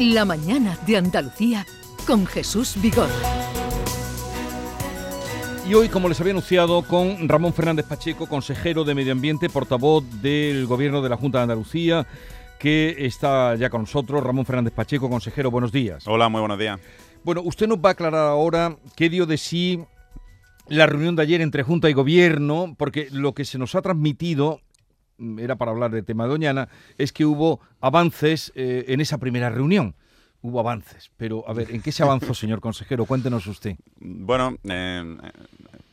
La 0.00 0.24
mañana 0.24 0.78
de 0.86 0.96
Andalucía 0.96 1.66
con 2.06 2.24
Jesús 2.24 2.80
Vigor. 2.80 3.10
Y 5.68 5.74
hoy, 5.74 5.90
como 5.90 6.08
les 6.08 6.18
había 6.18 6.30
anunciado, 6.30 6.80
con 6.80 7.28
Ramón 7.28 7.52
Fernández 7.52 7.84
Pacheco, 7.84 8.26
consejero 8.26 8.84
de 8.84 8.94
Medio 8.94 9.12
Ambiente, 9.12 9.50
portavoz 9.50 10.02
del 10.22 10.66
Gobierno 10.66 11.02
de 11.02 11.10
la 11.10 11.18
Junta 11.18 11.36
de 11.36 11.42
Andalucía, 11.42 12.06
que 12.58 12.96
está 13.00 13.54
ya 13.56 13.68
con 13.68 13.82
nosotros. 13.82 14.24
Ramón 14.24 14.46
Fernández 14.46 14.72
Pacheco, 14.72 15.10
consejero, 15.10 15.50
buenos 15.50 15.70
días. 15.70 16.08
Hola, 16.08 16.30
muy 16.30 16.40
buenos 16.40 16.58
días. 16.58 16.80
Bueno, 17.22 17.42
usted 17.42 17.68
nos 17.68 17.76
va 17.76 17.90
a 17.90 17.92
aclarar 17.92 18.26
ahora 18.26 18.78
qué 18.96 19.10
dio 19.10 19.26
de 19.26 19.36
sí 19.36 19.84
la 20.66 20.86
reunión 20.86 21.14
de 21.14 21.24
ayer 21.24 21.42
entre 21.42 21.62
Junta 21.62 21.90
y 21.90 21.92
Gobierno, 21.92 22.74
porque 22.78 23.08
lo 23.12 23.34
que 23.34 23.44
se 23.44 23.58
nos 23.58 23.74
ha 23.74 23.82
transmitido 23.82 24.62
era 25.38 25.56
para 25.56 25.70
hablar 25.70 25.90
del 25.90 26.04
tema 26.04 26.24
de 26.24 26.30
Doñana, 26.30 26.68
es 26.98 27.12
que 27.12 27.24
hubo 27.24 27.60
avances 27.80 28.52
eh, 28.54 28.84
en 28.88 29.00
esa 29.00 29.18
primera 29.18 29.50
reunión. 29.50 29.94
Hubo 30.42 30.58
avances, 30.58 31.10
pero 31.18 31.44
a 31.46 31.52
ver, 31.52 31.70
¿en 31.70 31.82
qué 31.82 31.92
se 31.92 32.02
avanzó, 32.02 32.32
señor 32.34 32.60
consejero? 32.60 33.04
Cuéntenos 33.04 33.46
usted. 33.46 33.76
Bueno, 33.98 34.56
eh, 34.64 35.18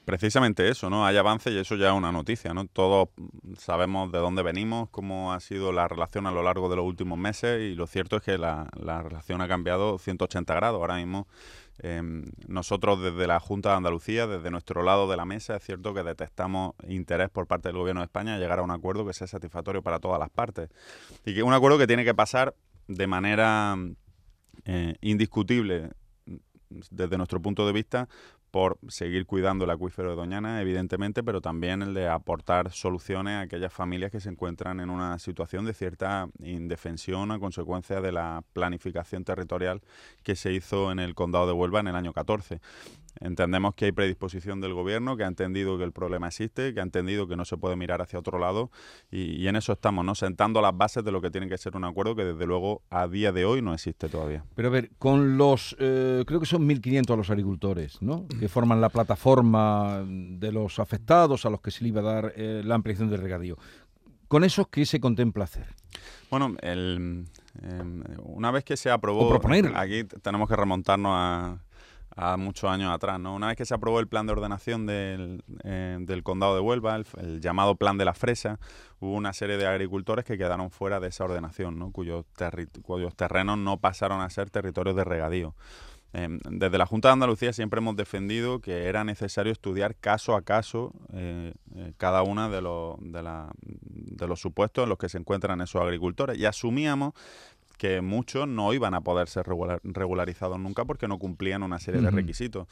precisamente 0.05 0.69
eso, 0.69 0.89
¿no? 0.89 1.05
Hay 1.05 1.17
avances 1.17 1.51
y 1.51 1.57
eso 1.57 1.75
ya 1.75 1.87
es 1.87 1.93
una 1.93 2.13
noticia, 2.13 2.53
¿no? 2.53 2.65
Todos 2.65 3.09
sabemos 3.57 4.09
de 4.13 4.19
dónde 4.19 4.43
venimos, 4.43 4.87
cómo 4.89 5.33
ha 5.33 5.41
sido 5.41 5.73
la 5.73 5.89
relación 5.89 6.27
a 6.27 6.31
lo 6.31 6.43
largo 6.43 6.69
de 6.69 6.77
los 6.77 6.85
últimos 6.85 7.17
meses 7.17 7.59
y 7.59 7.75
lo 7.75 7.87
cierto 7.87 8.15
es 8.15 8.23
que 8.23 8.37
la, 8.37 8.69
la 8.81 9.03
relación 9.03 9.41
ha 9.41 9.49
cambiado 9.49 9.97
180 9.97 10.53
grados. 10.55 10.79
Ahora 10.79 10.95
mismo 10.95 11.27
Em, 11.79 12.23
nosotros 12.47 13.01
desde 13.01 13.27
la 13.27 13.39
Junta 13.39 13.69
de 13.69 13.75
Andalucía, 13.75 14.25
desde 14.25 14.49
nuestro 14.49 14.81
lado 14.81 15.07
de 15.09 15.15
la 15.15 15.25
mesa, 15.25 15.57
es 15.57 15.63
cierto 15.63 15.93
que 15.93 16.01
detectamos 16.01 16.73
interés 16.87 17.29
por 17.29 17.45
parte 17.45 17.69
del 17.69 17.77
Gobierno 17.77 18.01
de 18.01 18.05
España 18.05 18.35
a 18.35 18.39
llegar 18.39 18.59
a 18.59 18.63
un 18.63 18.71
acuerdo 18.71 19.05
que 19.05 19.13
sea 19.13 19.27
satisfactorio 19.27 19.83
para 19.83 19.99
todas 19.99 20.19
las 20.19 20.29
partes. 20.29 20.69
Y 21.25 21.35
que 21.35 21.43
un 21.43 21.53
acuerdo 21.53 21.77
que 21.77 21.87
tiene 21.87 22.03
que 22.03 22.15
pasar 22.15 22.55
de 22.87 23.05
manera 23.05 23.75
eh, 24.65 24.95
indiscutible 25.01 25.91
desde 26.69 27.17
nuestro 27.17 27.41
punto 27.41 27.65
de 27.65 27.73
vista 27.73 28.09
por 28.51 28.77
seguir 28.87 29.25
cuidando 29.25 29.65
el 29.65 29.71
acuífero 29.71 30.11
de 30.11 30.15
Doñana, 30.15 30.61
evidentemente, 30.61 31.23
pero 31.23 31.41
también 31.41 31.81
el 31.81 31.93
de 31.93 32.07
aportar 32.07 32.71
soluciones 32.71 33.33
a 33.33 33.41
aquellas 33.41 33.73
familias 33.73 34.11
que 34.11 34.19
se 34.19 34.29
encuentran 34.29 34.79
en 34.79 34.89
una 34.89 35.19
situación 35.19 35.65
de 35.65 35.73
cierta 35.73 36.29
indefensión 36.39 37.31
a 37.31 37.39
consecuencia 37.39 38.01
de 38.01 38.11
la 38.11 38.43
planificación 38.53 39.23
territorial 39.23 39.81
que 40.23 40.35
se 40.35 40.53
hizo 40.53 40.91
en 40.91 40.99
el 40.99 41.15
condado 41.15 41.47
de 41.47 41.53
Huelva 41.53 41.79
en 41.79 41.87
el 41.87 41.95
año 41.95 42.13
14. 42.13 42.61
Entendemos 43.19 43.75
que 43.75 43.85
hay 43.85 43.91
predisposición 43.91 44.61
del 44.61 44.73
gobierno, 44.73 45.17
que 45.17 45.23
ha 45.23 45.27
entendido 45.27 45.77
que 45.77 45.83
el 45.83 45.91
problema 45.91 46.27
existe, 46.27 46.73
que 46.73 46.79
ha 46.79 46.83
entendido 46.83 47.27
que 47.27 47.35
no 47.35 47.45
se 47.45 47.57
puede 47.57 47.75
mirar 47.75 48.01
hacia 48.01 48.19
otro 48.19 48.39
lado 48.39 48.71
y, 49.11 49.47
en 49.47 49.55
eso 49.55 49.73
estamos, 49.73 50.03
¿no? 50.05 50.15
Sentando 50.15 50.61
las 50.61 50.75
bases 50.75 51.03
de 51.03 51.11
lo 51.11 51.21
que 51.21 51.31
tiene 51.31 51.47
que 51.47 51.57
ser 51.57 51.75
un 51.75 51.85
acuerdo 51.85 52.15
que 52.15 52.25
desde 52.25 52.45
luego 52.45 52.81
a 52.89 53.07
día 53.07 53.31
de 53.31 53.45
hoy 53.45 53.61
no 53.61 53.73
existe 53.73 54.09
todavía. 54.09 54.43
Pero 54.55 54.67
a 54.67 54.71
ver, 54.71 54.91
con 54.97 55.37
los, 55.37 55.75
eh, 55.79 56.23
creo 56.25 56.39
que 56.39 56.45
son 56.45 56.67
1.500 56.67 57.15
los 57.15 57.29
agricultores, 57.29 58.01
¿no? 58.01 58.27
Que 58.39 58.47
forman 58.47 58.81
la 58.81 58.89
plataforma 58.89 60.03
de 60.05 60.51
los 60.51 60.79
afectados 60.79 61.45
a 61.45 61.49
los 61.49 61.61
que 61.61 61.71
se 61.71 61.83
le 61.83 61.89
iba 61.89 62.01
a 62.01 62.03
dar 62.03 62.33
eh, 62.35 62.61
la 62.63 62.75
ampliación 62.75 63.09
del 63.09 63.21
regadío. 63.21 63.57
¿Con 64.27 64.43
eso 64.43 64.65
qué 64.65 64.85
se 64.85 64.99
contempla 64.99 65.45
hacer? 65.45 65.67
Bueno, 66.29 66.55
el, 66.61 67.25
em, 67.61 68.03
una 68.23 68.51
vez 68.51 68.65
que 68.65 68.75
se 68.75 68.91
aprobó, 68.91 69.39
aquí 69.75 70.03
tenemos 70.21 70.49
que 70.49 70.55
remontarnos 70.55 71.11
a 71.13 71.57
a 72.17 72.35
muchos 72.35 72.69
años 72.69 72.91
atrás. 72.91 73.19
¿no? 73.19 73.35
Una 73.35 73.47
vez 73.47 73.55
que 73.55 73.65
se 73.65 73.73
aprobó 73.73 73.99
el 73.99 74.07
plan 74.07 74.25
de 74.25 74.33
ordenación 74.33 74.85
del, 74.85 75.43
eh, 75.63 75.97
del 76.01 76.23
condado 76.23 76.55
de 76.55 76.61
Huelva, 76.61 76.95
el, 77.17 77.39
llamado 77.39 77.75
plan 77.75 77.97
de 77.97 78.05
la 78.05 78.13
fresa, 78.13 78.59
hubo 78.99 79.13
una 79.13 79.33
serie 79.33 79.57
de 79.57 79.67
agricultores 79.67 80.25
que 80.25 80.37
quedaron 80.37 80.71
fuera 80.71 80.99
de 80.99 81.09
esa 81.09 81.23
ordenación, 81.23 81.77
¿no? 81.77 81.91
cuyos, 81.91 82.25
cuyos 82.81 83.15
terrenos 83.15 83.57
no 83.59 83.77
pasaron 83.77 84.21
a 84.21 84.29
ser 84.29 84.49
territorios 84.49 84.95
de 84.95 85.03
regadío. 85.03 85.55
Em, 86.13 86.39
desde 86.49 86.77
la 86.77 86.85
Junta 86.85 87.09
de 87.09 87.13
Andalucía 87.13 87.51
siempre 87.51 87.79
hemos 87.79 87.95
defendido 87.97 88.61
que 88.61 88.85
era 88.85 89.03
necesario 89.03 89.51
estudiar 89.51 89.93
caso 89.93 90.35
a 90.35 90.41
caso 90.41 90.93
eh, 91.11 91.53
eh, 91.75 91.93
cada 91.97 92.23
uno 92.23 92.49
de, 92.49 92.61
los, 92.61 92.95
de, 93.01 93.21
de 93.61 94.27
los 94.27 94.39
supuestos 94.39 94.83
en 94.83 94.89
los 94.89 94.97
que 94.97 95.09
se 95.09 95.17
encuentran 95.17 95.59
esos 95.59 95.81
agricultores 95.81 96.37
y 96.37 96.45
asumíamos 96.45 97.13
que 97.77 98.01
muchos 98.01 98.47
no 98.47 98.73
iban 98.73 98.93
a 98.93 99.01
poder 99.01 99.27
ser 99.27 99.45
regularizados 99.83 100.59
nunca 100.59 100.85
porque 100.85 101.07
no 101.07 101.19
cumplían 101.19 101.63
una 101.63 101.79
serie 101.79 102.01
de 102.01 102.11
requisitos. 102.11 102.67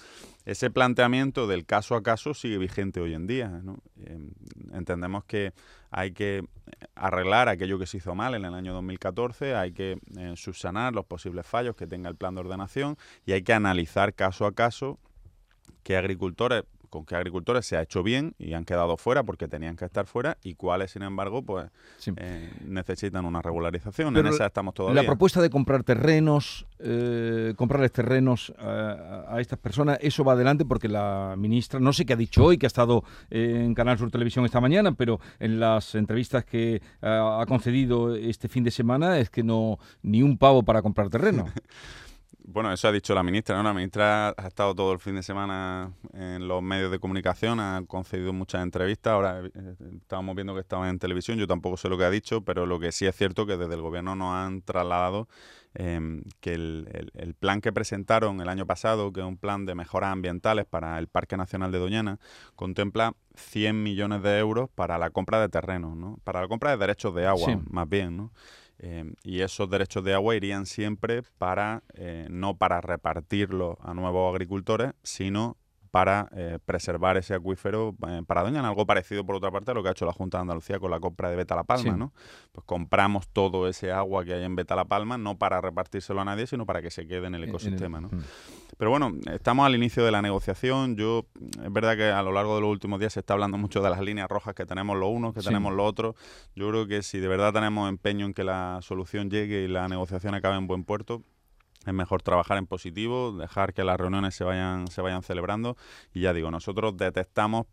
Ese 0.45 0.69
planteamiento 0.71 1.47
del 1.47 1.65
caso 1.65 1.95
a 1.95 2.03
caso 2.03 2.33
sigue 2.33 2.57
vigente 2.57 2.99
hoy 2.99 3.13
en 3.13 3.27
día. 3.27 3.61
Em, 4.05 4.31
entendemos 4.73 5.23
que 5.25 5.53
hay 5.91 6.11
que 6.11 6.43
arreglar 6.95 7.49
aquello 7.49 7.77
que 7.79 7.85
se 7.85 7.97
hizo 7.97 8.15
mal 8.15 8.33
en 8.33 8.45
el 8.45 8.53
año 8.53 8.73
2014, 8.73 9.55
hay 9.55 9.71
que 9.71 9.99
eh, 10.17 10.33
subsanar 10.35 10.93
los 10.93 11.05
posibles 11.05 11.45
fallos 11.45 11.75
que 11.75 11.87
tenga 11.87 12.09
el 12.09 12.15
plan 12.15 12.35
de 12.35 12.41
ordenación 12.41 12.97
y 13.25 13.33
hay 13.33 13.43
que 13.43 13.53
analizar 13.53 14.13
caso 14.13 14.45
a 14.45 14.53
caso 14.53 14.99
qué 15.83 15.97
agricultores 15.97 16.63
con 16.95 17.05
qué 17.05 17.15
agricultores 17.15 17.65
se 17.65 17.75
ha 17.75 17.81
hecho 17.81 18.03
bien 18.03 18.35
y 18.39 18.53
han 18.53 18.63
quedado 18.63 18.95
fuera 18.95 19.23
porque 19.23 19.49
tenían 19.49 19.75
que 19.75 19.83
estar 19.83 20.05
fuera 20.07 20.37
y 20.41 20.53
cuáles, 20.53 20.91
sin 20.91 21.01
embargo, 21.01 21.41
pues 21.41 21.69
eh, 22.15 22.49
necesitan 22.65 23.25
una 23.25 23.41
regularización. 23.41 24.15
en 24.15 24.27
esa 24.27 24.45
estamos 24.45 24.73
todavía. 24.73 25.01
La 25.01 25.05
propuesta 25.05 25.41
de 25.41 25.49
comprar 25.49 25.83
terrenos, 25.83 26.65
eh, 26.79 27.53
comprarles 27.57 27.91
terrenos 27.91 28.53
a, 28.57 29.35
estas 29.41 29.59
personas, 29.59 29.97
eso 30.01 30.23
va 30.23 30.33
adelante 30.33 30.63
porque 30.63 30.87
la 30.87 31.35
ministra, 31.37 31.81
no 31.81 31.91
sé 31.91 32.05
qué 32.05 32.13
ha 32.13 32.15
dicho 32.15 32.45
hoy, 32.45 32.57
que 32.57 32.65
ha 32.65 32.67
estado 32.67 33.03
en 33.29 33.73
Canal 33.73 33.97
Sur 33.97 34.09
Televisión 34.09 34.45
esta 34.45 34.61
mañana, 34.61 34.93
pero 34.93 35.19
en 35.39 35.59
las 35.59 35.95
entrevistas 35.95 36.45
que 36.45 36.81
ha 37.01 37.43
concedido 37.45 38.15
este 38.15 38.47
fin 38.47 38.63
de 38.63 38.71
semana 38.71 39.19
es 39.19 39.29
que 39.29 39.43
no 39.43 39.79
ni 40.01 40.21
un 40.21 40.37
pavo 40.37 40.63
para 40.63 40.81
comprar 40.81 41.09
terreno. 41.09 41.45
Bueno, 42.47 42.71
eso 42.71 42.87
ha 42.87 42.91
dicho 42.91 43.15
la 43.15 43.23
ministra, 43.23 43.57
¿no? 43.57 43.63
La 43.63 43.73
ministra 43.73 44.29
ha 44.29 44.47
estado 44.47 44.75
todo 44.75 44.93
el 44.93 44.99
fin 44.99 45.15
de 45.15 45.23
semana 45.23 45.91
en 46.13 46.47
los 46.47 46.61
medios 46.61 46.91
de 46.91 46.99
comunicación, 46.99 47.59
ha 47.59 47.83
concedido 47.87 48.33
muchas 48.33 48.61
entrevistas, 48.61 49.13
ahora 49.13 49.41
eh, 49.41 49.75
estábamos 49.99 50.35
viendo 50.35 50.53
que 50.53 50.59
estaba 50.59 50.87
en 50.87 50.99
televisión, 50.99 51.39
yo 51.39 51.47
tampoco 51.47 51.75
sé 51.75 51.89
lo 51.89 51.97
que 51.97 52.03
ha 52.03 52.11
dicho, 52.11 52.41
pero 52.41 52.67
lo 52.67 52.79
que 52.79 52.91
sí 52.91 53.07
es 53.07 53.15
cierto 53.15 53.47
que 53.47 53.57
desde 53.57 53.73
el 53.73 53.81
gobierno 53.81 54.15
nos 54.15 54.35
han 54.35 54.61
trasladado 54.61 55.27
em, 55.73 56.21
que 56.39 56.53
el, 56.53 57.35
plan 57.39 57.61
que 57.61 57.73
presentaron 57.73 58.39
el 58.39 58.47
año 58.47 58.67
pasado, 58.67 59.11
que 59.11 59.21
es 59.21 59.25
un 59.25 59.37
plan 59.37 59.65
de 59.65 59.73
mejoras 59.73 60.11
ambientales 60.11 60.65
para 60.65 60.99
el 60.99 61.07
Parque 61.07 61.37
Nacional 61.37 61.71
de 61.71 61.79
Doñana, 61.79 62.19
contempla 62.55 63.15
100 63.33 63.81
millones 63.81 64.21
de 64.21 64.37
euros 64.37 64.69
para 64.69 64.99
la 64.99 65.09
compra 65.09 65.41
de 65.41 65.49
terrenos, 65.49 65.97
¿no? 65.97 66.19
Para 66.23 66.41
la 66.41 66.47
compra 66.47 66.69
de 66.69 66.77
derechos 66.77 67.15
de 67.15 67.25
agua, 67.25 67.59
más 67.71 67.89
bien, 67.89 68.15
¿no? 68.15 68.31
Em, 68.77 69.15
y 69.23 69.41
esos 69.41 69.69
derechos 69.69 70.03
de 70.03 70.13
agua 70.13 70.35
irían 70.35 70.65
siempre 70.65 71.23
para, 71.37 71.83
eh, 71.93 72.27
no 72.29 72.57
para 72.57 72.81
repartirlos 72.81 73.77
a 73.81 73.93
nuevos 73.93 74.33
agricultores, 74.33 74.93
sino 75.03 75.57
para 75.95 76.27
eh, 76.35 76.59
preservar 76.65 77.15
ese 77.15 77.33
acuífero 77.33 77.95
eh, 78.05 78.21
para 78.27 78.43
Doñana, 78.43 78.67
algo 78.67 78.85
parecido 78.85 79.25
por 79.25 79.37
otra 79.37 79.49
parte 79.49 79.71
a 79.71 79.73
lo 79.73 79.81
que 79.81 79.87
ha 79.87 79.91
hecho 79.93 80.05
la 80.05 80.11
Junta 80.11 80.39
de 80.39 80.41
Andalucía 80.41 80.77
con 80.77 80.91
la 80.91 80.99
compra 80.99 81.29
de 81.29 81.37
Beta 81.37 81.55
La 81.55 81.63
Palma, 81.63 81.95
¿no? 81.95 82.11
Pues 82.51 82.65
compramos 82.65 83.29
todo 83.29 83.69
ese 83.69 83.93
agua 83.93 84.25
que 84.25 84.33
hay 84.33 84.43
en 84.43 84.57
Beta 84.57 84.75
La 84.75 84.83
Palma, 84.83 85.17
no 85.17 85.37
para 85.37 85.61
repartírselo 85.61 86.19
a 86.19 86.25
nadie, 86.25 86.47
sino 86.47 86.65
para 86.65 86.81
que 86.81 86.91
se 86.91 87.07
quede 87.07 87.27
en 87.27 87.35
el 87.35 87.45
ecosistema, 87.45 88.01
¿no? 88.01 88.09
Mm. 88.09 88.19
Pero 88.77 88.91
bueno, 88.91 89.13
estamos 89.31 89.65
al 89.65 89.73
inicio 89.73 90.03
de 90.03 90.11
la 90.11 90.21
negociación. 90.21 90.97
Yo, 90.97 91.27
es 91.63 91.71
verdad 91.71 91.95
que 91.95 92.11
a 92.11 92.21
lo 92.23 92.33
largo 92.33 92.55
de 92.55 92.61
los 92.63 92.71
últimos 92.71 92.99
días 92.99 93.13
se 93.13 93.21
está 93.21 93.31
hablando 93.31 93.57
mucho 93.57 93.81
de 93.81 93.89
las 93.89 94.01
líneas 94.01 94.27
rojas 94.27 94.53
que 94.53 94.65
tenemos 94.65 94.97
los 94.97 95.07
unos, 95.09 95.33
que 95.33 95.39
tenemos 95.39 95.71
los 95.71 95.87
otros. 95.87 96.15
Yo 96.57 96.67
creo 96.71 96.87
que 96.87 97.03
si 97.03 97.19
de 97.19 97.29
verdad 97.29 97.53
tenemos 97.53 97.87
empeño 97.87 98.25
en 98.25 98.33
que 98.33 98.43
la 98.43 98.79
solución 98.81 99.29
llegue 99.29 99.63
y 99.63 99.69
la 99.69 99.87
negociación 99.87 100.35
acabe 100.35 100.57
en 100.57 100.67
buen 100.67 100.83
puerto, 100.83 101.23
es 101.85 101.93
mejor 101.93 102.21
trabajar 102.21 102.57
en 102.57 102.67
positivo, 102.67 103.31
dejar 103.31 103.73
que 103.73 103.83
las 103.83 103.97
reuniones 103.97 104.35
se 104.35 104.43
vayan, 104.43 104.87
se 104.87 105.01
vayan 105.01 105.23
celebrando. 105.23 105.77
Y 106.13 106.21
ya 106.21 106.33
digo, 106.33 106.51
nosotros 106.51 106.97
detectamos 106.97 107.67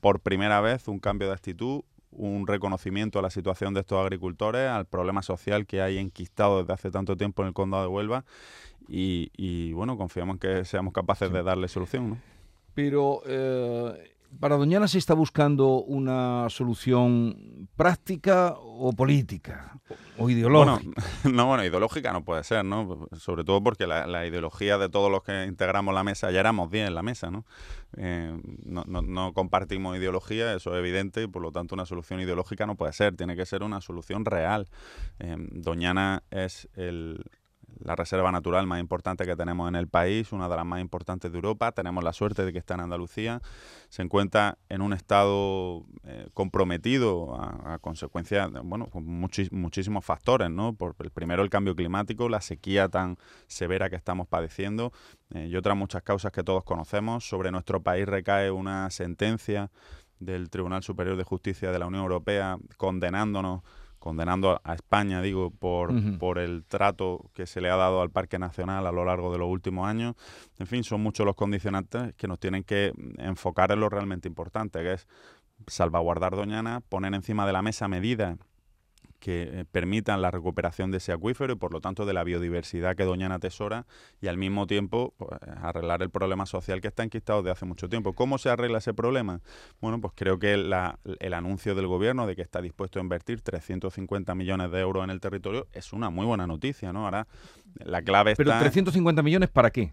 por 0.00 0.20
primera 0.20 0.60
vez 0.60 0.88
un 0.88 0.98
cambio 0.98 1.28
de 1.28 1.34
actitud, 1.34 1.82
un 2.10 2.46
reconocimiento 2.46 3.18
a 3.18 3.22
la 3.22 3.30
situación 3.30 3.74
de 3.74 3.80
estos 3.80 4.02
agricultores, 4.02 4.68
al 4.68 4.86
problema 4.86 5.22
social 5.22 5.66
que 5.66 5.82
hay 5.82 5.98
enquistado 5.98 6.60
desde 6.60 6.72
hace 6.72 6.90
tanto 6.90 7.16
tiempo 7.16 7.42
en 7.42 7.48
el 7.48 7.54
condado 7.54 7.84
de 7.84 7.88
Huelva. 7.88 8.24
Y, 8.88 9.72
bueno, 9.72 9.96
confiamos 9.96 10.34
en 10.34 10.38
que 10.38 10.64
seamos 10.64 10.92
capaces 10.92 11.32
de 11.32 11.42
darle 11.42 11.68
solución. 11.68 12.10
¿no? 12.10 12.18
Pero 12.74 13.22
eh, 13.26 14.15
para 14.40 14.56
Doñana 14.56 14.88
se 14.88 14.98
está 14.98 15.14
buscando 15.14 15.82
una 15.82 16.48
solución 16.50 17.68
práctica 17.76 18.54
o 18.58 18.92
política 18.92 19.80
o 20.18 20.28
ideológica. 20.28 21.02
no, 21.24 21.46
bueno, 21.46 21.64
ideológica 21.64 22.12
no 22.12 22.24
puede 22.24 22.44
ser, 22.44 22.64
¿no? 22.64 23.08
Sobre 23.18 23.44
todo 23.44 23.62
porque 23.62 23.86
la, 23.86 24.26
ideología 24.26 24.78
de 24.78 24.88
todos 24.88 25.10
los 25.10 25.22
que 25.22 25.44
integramos 25.44 25.94
la 25.94 26.04
mesa, 26.04 26.30
ya 26.30 26.40
éramos 26.40 26.70
10 26.70 26.88
en 26.88 26.94
la 26.94 27.02
mesa, 27.02 27.30
¿no? 27.30 27.44
Eh, 27.96 28.38
no, 28.64 28.84
no, 28.86 29.32
compartimos 29.32 29.96
ideología, 29.96 30.54
eso 30.54 30.72
es 30.74 30.78
evidente, 30.78 31.22
y 31.22 31.26
por 31.26 31.42
lo 31.42 31.52
tanto 31.52 31.74
una 31.74 31.86
solución 31.86 32.20
ideológica 32.20 32.66
no 32.66 32.76
puede 32.76 32.92
ser, 32.92 33.16
tiene 33.16 33.36
que 33.36 33.46
ser 33.46 33.62
una 33.62 33.80
solución 33.80 34.24
real. 34.24 34.68
Eh, 35.18 35.36
Doñana 35.38 36.22
es 36.30 36.68
el, 36.74 37.24
la 37.80 37.96
reserva 37.96 38.32
natural 38.32 38.66
más 38.66 38.80
importante 38.80 39.24
que 39.24 39.36
tenemos 39.36 39.68
en 39.68 39.76
el 39.76 39.88
país, 39.88 40.32
una 40.32 40.48
de 40.48 40.56
las 40.56 40.64
más 40.64 40.80
importantes 40.80 41.30
de 41.30 41.38
Europa. 41.38 41.72
Tenemos 41.72 42.02
la 42.02 42.12
suerte 42.12 42.44
de 42.44 42.52
que 42.52 42.58
está 42.58 42.74
en 42.74 42.80
Andalucía. 42.80 43.40
Se 43.88 44.02
encuentra 44.02 44.58
en 44.68 44.82
un 44.82 44.92
estado 44.92 45.84
eh, 46.04 46.28
comprometido 46.34 47.34
a, 47.40 47.78
consecuencia, 47.80 48.48
de, 48.48 48.60
bueno, 48.60 48.86
con 48.86 49.04
muchísimos 49.06 50.04
factores, 50.04 50.50
¿no? 50.50 50.74
Por 50.74 50.96
el 51.00 51.10
primero 51.10 51.42
el 51.42 51.50
cambio 51.50 51.74
climático, 51.74 52.28
la 52.28 52.40
sequía 52.40 52.88
tan 52.88 53.18
severa 53.46 53.90
que 53.90 53.96
estamos 53.96 54.26
padeciendo 54.26 54.92
eh, 55.30 55.48
y 55.50 55.56
otras 55.56 55.76
muchas 55.76 56.02
causas 56.02 56.32
que 56.32 56.42
todos 56.42 56.64
conocemos. 56.64 57.28
Sobre 57.28 57.50
nuestro 57.50 57.82
país 57.82 58.06
recae 58.06 58.50
una 58.50 58.90
sentencia 58.90 59.70
del 60.18 60.50
Tribunal 60.50 60.82
Superior 60.82 61.16
de 61.16 61.24
Justicia 61.24 61.70
de 61.70 61.78
la 61.78 61.86
Unión 61.86 62.02
Europea 62.02 62.58
condenándonos 62.76 63.62
condenando 64.06 64.60
a 64.62 64.74
España, 64.74 65.20
digo, 65.20 65.50
por, 65.50 65.90
por 66.18 66.38
el 66.38 66.64
trato 66.64 67.28
que 67.34 67.44
se 67.44 67.60
le 67.60 67.70
ha 67.70 67.74
dado 67.74 68.02
al 68.02 68.10
Parque 68.10 68.38
Nacional 68.38 68.86
a 68.86 68.92
lo 68.92 69.04
largo 69.04 69.32
de 69.32 69.38
los 69.38 69.48
últimos 69.48 69.88
años. 69.88 70.14
En 70.60 70.68
fin, 70.68 70.84
son 70.84 71.02
muchos 71.02 71.26
los 71.26 71.34
condicionantes 71.34 72.14
que 72.14 72.28
nos 72.28 72.38
tienen 72.38 72.62
que 72.62 72.92
enfocar 73.18 73.72
en 73.72 73.80
lo 73.80 73.88
realmente 73.88 74.28
importante, 74.28 74.78
que 74.78 74.92
es 74.92 75.08
salvaguardar 75.66 76.36
Doñana, 76.36 76.82
poner 76.88 77.14
encima 77.14 77.48
de 77.48 77.52
la 77.52 77.62
mesa 77.62 77.88
medidas 77.88 78.38
que 79.26 79.42
eh, 79.42 79.64
permitan 79.64 80.22
la 80.22 80.30
recuperación 80.30 80.92
de 80.92 80.98
ese 80.98 81.10
acuífero 81.10 81.54
y 81.54 81.56
por 81.56 81.72
lo 81.72 81.80
tanto 81.80 82.06
de 82.06 82.12
la 82.12 82.22
biodiversidad 82.22 82.94
que 82.94 83.02
Doñana 83.02 83.34
atesora 83.34 83.84
y 84.20 84.28
al 84.28 84.38
mismo 84.38 84.68
tiempo 84.68 85.14
pues, 85.16 85.32
arreglar 85.60 86.00
el 86.02 86.10
problema 86.10 86.46
social 86.46 86.80
que 86.80 86.86
está 86.86 87.02
enquistado 87.02 87.42
desde 87.42 87.50
hace 87.50 87.64
mucho 87.64 87.88
tiempo. 87.88 88.12
¿Cómo 88.12 88.38
se 88.38 88.50
arregla 88.50 88.78
ese 88.78 88.94
problema? 88.94 89.40
Bueno, 89.80 90.00
pues 90.00 90.12
creo 90.14 90.38
que 90.38 90.54
el 90.54 91.34
anuncio 91.34 91.74
del 91.74 91.88
gobierno 91.88 92.28
de 92.28 92.36
que 92.36 92.42
está 92.42 92.62
dispuesto 92.62 93.00
a 93.00 93.02
invertir 93.02 93.40
350 93.40 94.32
millones 94.36 94.70
de 94.70 94.78
euros 94.78 95.02
en 95.02 95.10
el 95.10 95.20
territorio 95.20 95.66
es 95.72 95.92
una 95.92 96.08
muy 96.08 96.24
buena 96.24 96.46
noticia, 96.46 96.92
¿no? 96.92 97.06
Ahora 97.06 97.26
la 97.84 98.02
clave 98.02 98.30
está... 98.30 98.44
¿Pero 98.44 98.56
350 98.60 99.24
millones 99.24 99.48
para 99.48 99.72
qué? 99.72 99.92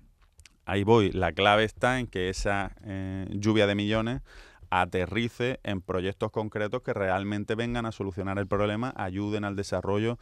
Ahí 0.65 0.83
voy. 0.83 1.12
La 1.12 1.31
clave 1.31 1.63
está 1.63 2.00
en 2.00 2.06
que 2.06 2.30
esa 2.30 2.75
eh, 2.83 3.25
lluvia 3.31 3.65
de 3.65 3.74
millones 3.74 4.21
aterrice 4.81 5.59
en 5.63 5.81
proyectos 5.81 6.31
concretos 6.31 6.81
que 6.81 6.93
realmente 6.93 7.55
vengan 7.55 7.85
a 7.85 7.91
solucionar 7.91 8.39
el 8.39 8.47
problema, 8.47 8.93
ayuden 8.95 9.43
al 9.45 9.55
desarrollo 9.55 10.17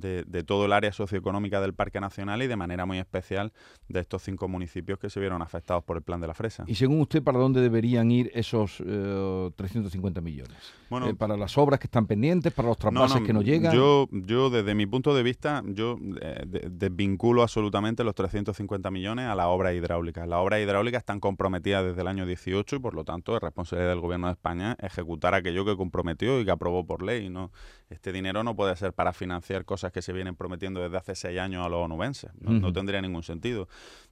de, 0.00 0.44
todo 0.44 0.66
el 0.66 0.72
área 0.72 0.92
socioeconómica 0.92 1.60
del 1.60 1.74
Parque 1.74 2.00
Nacional 2.00 2.42
y 2.42 2.46
de 2.46 2.56
manera 2.56 2.86
muy 2.86 2.98
especial 2.98 3.52
de 3.88 4.00
estos 4.00 4.22
cinco 4.22 4.48
municipios 4.48 4.98
que 4.98 5.10
se 5.10 5.20
vieron 5.20 5.42
afectados 5.42 5.84
por 5.84 5.96
el 5.96 6.02
plan 6.02 6.20
de 6.20 6.26
la 6.26 6.34
fresa. 6.34 6.64
¿Y 6.66 6.74
según 6.74 7.00
usted, 7.00 7.22
para 7.22 7.38
dónde 7.38 7.60
deberían 7.60 8.10
ir 8.10 8.30
esos 8.34 8.76
350 8.76 10.20
eh, 10.20 10.22
millones? 10.22 10.56
Bueno, 10.90 11.08
eh, 11.08 11.14
¿Para 11.14 11.36
las 11.36 11.58
obras 11.58 11.80
que 11.80 11.86
están 11.86 12.06
pendientes, 12.06 12.52
para 12.52 12.68
los 12.68 12.78
traspases 12.78 13.22
que 13.22 13.32
no 13.32 13.42
llegan? 13.42 13.74
Yo, 13.74 14.08
yo, 14.10 14.50
desde 14.50 14.74
mi 14.74 14.86
punto 14.86 15.14
de 15.14 15.22
vista, 15.22 15.62
yo 15.66 15.98
eh, 16.20 16.44
desvinculo 16.70 17.42
absolutamente 17.42 18.04
los 18.04 18.14
350 18.14 18.90
millones 18.90 19.26
a 19.26 19.34
la 19.34 19.48
obra 19.48 19.72
hidráulica. 19.72 20.26
Las 20.26 20.38
obras 20.38 20.60
hidráulicas 20.60 21.00
están 21.00 21.20
comprometidas 21.20 21.84
desde 21.84 22.00
el 22.00 22.08
año 22.08 22.26
18 22.26 22.76
y 22.76 22.78
por 22.78 22.94
lo 22.94 23.04
tanto 23.04 23.36
es 23.36 23.42
responsabilidad 23.42 23.90
del 23.90 24.00
Gobierno 24.00 24.28
de 24.28 24.32
España 24.32 24.76
ejecutar 24.80 25.34
aquello 25.34 25.64
que 25.64 25.76
comprometió 25.76 26.40
y 26.40 26.44
que 26.44 26.50
aprobó 26.50 26.86
por 26.86 27.02
ley. 27.02 27.28
¿no? 27.28 27.50
Este 27.90 28.12
dinero 28.12 28.44
no 28.44 28.54
puede 28.54 28.76
ser 28.76 28.92
para 28.92 29.12
financiar 29.12 29.64
cosas 29.64 29.92
que 29.92 30.02
se 30.02 30.12
vienen 30.12 30.36
prometiendo 30.36 30.80
desde 30.82 30.96
hace 30.98 31.14
seis 31.14 31.38
años 31.38 31.64
a 31.64 31.68
los 31.68 31.84
onubenses. 31.84 32.30
No, 32.40 32.72
tendría 32.72 33.00
ningún 33.00 33.22
sentido. 33.22 33.68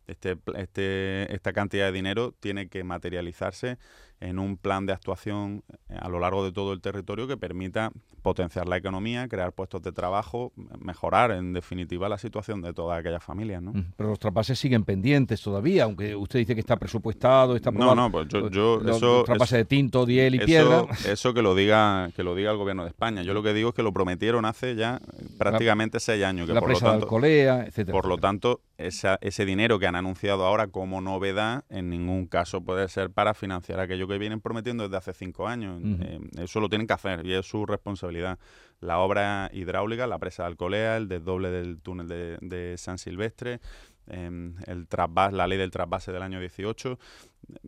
Este, 0.06 0.38
este, 0.56 1.34
esta 1.34 1.52
cantidad 1.52 1.86
de 1.86 1.92
dinero 1.92 2.32
tiene 2.38 2.68
que 2.68 2.84
materializarse 2.84 3.78
en 4.20 4.38
un 4.38 4.56
plan 4.56 4.86
de 4.86 4.92
actuación 4.92 5.62
eh, 5.88 5.96
a 6.00 6.08
lo 6.08 6.18
largo 6.20 6.44
de 6.44 6.52
todo 6.52 6.72
el 6.72 6.80
territorio 6.80 7.26
que 7.26 7.36
permita 7.36 7.92
potenciar 8.22 8.66
la 8.66 8.76
economía, 8.76 9.28
crear 9.28 9.52
puestos 9.52 9.82
de 9.82 9.92
trabajo, 9.92 10.52
mejorar 10.80 11.30
en 11.30 11.52
definitiva 11.52 12.08
la 12.08 12.18
situación 12.18 12.62
de 12.62 12.72
todas 12.72 12.98
aquellas 12.98 13.22
familias. 13.22 13.62
¿no? 13.62 13.72
Pero 13.96 14.08
los 14.08 14.18
traspases 14.18 14.58
siguen 14.58 14.84
pendientes 14.84 15.42
todavía, 15.42 15.84
aunque 15.84 16.16
usted 16.16 16.40
dice 16.40 16.54
que 16.54 16.60
está 16.60 16.76
presupuestado, 16.76 17.54
está 17.54 17.70
No, 17.70 17.94
no, 17.94 18.10
pues 18.10 18.26
yo, 18.28 18.50
yo 18.50 18.80
los, 18.82 18.96
eso, 18.96 19.22
traspases 19.24 19.58
de 19.58 19.64
tinto, 19.64 20.06
diel 20.06 20.36
y 20.36 20.38
piedra. 20.40 20.86
Eso 21.06 21.34
que 21.34 21.42
lo 21.42 21.54
diga 21.54 22.10
que 22.16 22.22
lo 22.22 22.34
diga 22.34 22.50
el 22.50 22.56
gobierno 22.56 22.82
de 22.82 22.88
España. 22.88 23.22
Yo 23.22 23.34
lo 23.34 23.42
que 23.42 23.52
digo 23.52 23.68
es 23.68 23.74
que 23.74 23.82
lo 23.82 23.92
prometieron 23.92 24.44
hace 24.44 24.74
ya 24.74 25.00
prácticamente 25.38 26.00
seis 26.00 26.24
años. 26.24 26.46
Que 26.46 26.54
la 26.54 26.60
por 26.60 26.70
presa 26.70 26.86
lo 26.86 26.90
tanto, 26.92 27.06
de 27.06 27.06
Alcolea, 27.06 27.64
etcétera. 27.66 27.92
Por 27.92 28.08
lo 28.08 28.18
tanto, 28.18 28.60
ese 28.78 29.44
dinero 29.44 29.78
que 29.78 29.86
han 29.86 29.96
anunciado 29.96 30.44
ahora 30.44 30.66
como 30.68 31.00
novedad 31.00 31.64
en 31.68 31.88
ningún 31.90 32.26
caso 32.26 32.62
puede 32.62 32.88
ser 32.88 33.10
para 33.10 33.34
financiar 33.34 33.80
aquello 33.80 34.06
que 34.08 34.18
vienen 34.18 34.40
prometiendo 34.40 34.84
desde 34.84 34.96
hace 34.96 35.12
cinco 35.12 35.48
años. 35.48 35.80
Eh, 36.00 36.20
eso 36.38 36.60
lo 36.60 36.68
tienen 36.68 36.86
que 36.86 36.92
hacer 36.92 37.24
y 37.24 37.34
es 37.34 37.46
su 37.46 37.66
responsabilidad. 37.66 38.38
La 38.80 38.98
obra 38.98 39.50
hidráulica, 39.52 40.06
la 40.06 40.18
presa 40.18 40.42
de 40.42 40.48
Alcolea, 40.48 40.96
el 40.96 41.08
desdoble 41.08 41.50
del 41.50 41.80
túnel 41.80 42.08
de, 42.08 42.74
San 42.76 42.98
Silvestre, 42.98 43.60
em, 44.06 44.54
el 44.66 44.86
la 45.32 45.46
ley 45.46 45.58
del 45.58 45.70
trasvase 45.70 46.12
del 46.12 46.22
año 46.22 46.40
18. 46.40 46.98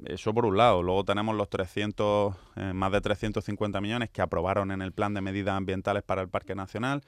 Eso 0.04 0.34
por 0.34 0.44
un 0.44 0.56
lado. 0.56 0.82
Luego 0.82 1.04
tenemos 1.04 1.36
los 1.36 1.48
300, 1.48 2.34
eh, 2.56 2.72
más 2.74 2.92
de 2.92 3.00
350 3.00 3.80
millones 3.80 4.10
que 4.10 4.22
aprobaron 4.22 4.70
en 4.70 4.82
el 4.82 4.92
plan 4.92 5.14
de 5.14 5.20
medidas 5.20 5.56
ambientales 5.56 6.02
para 6.02 6.22
el 6.22 6.28
Parque 6.28 6.54
Nacional, 6.54 7.02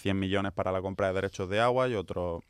100 0.00 0.18
millones 0.18 0.52
para 0.52 0.72
la 0.72 0.80
compra 0.80 1.08
de 1.08 1.14
derechos 1.14 1.48
de 1.48 1.60
agua 1.60 1.88
y 1.88 1.94
otros 1.94 2.42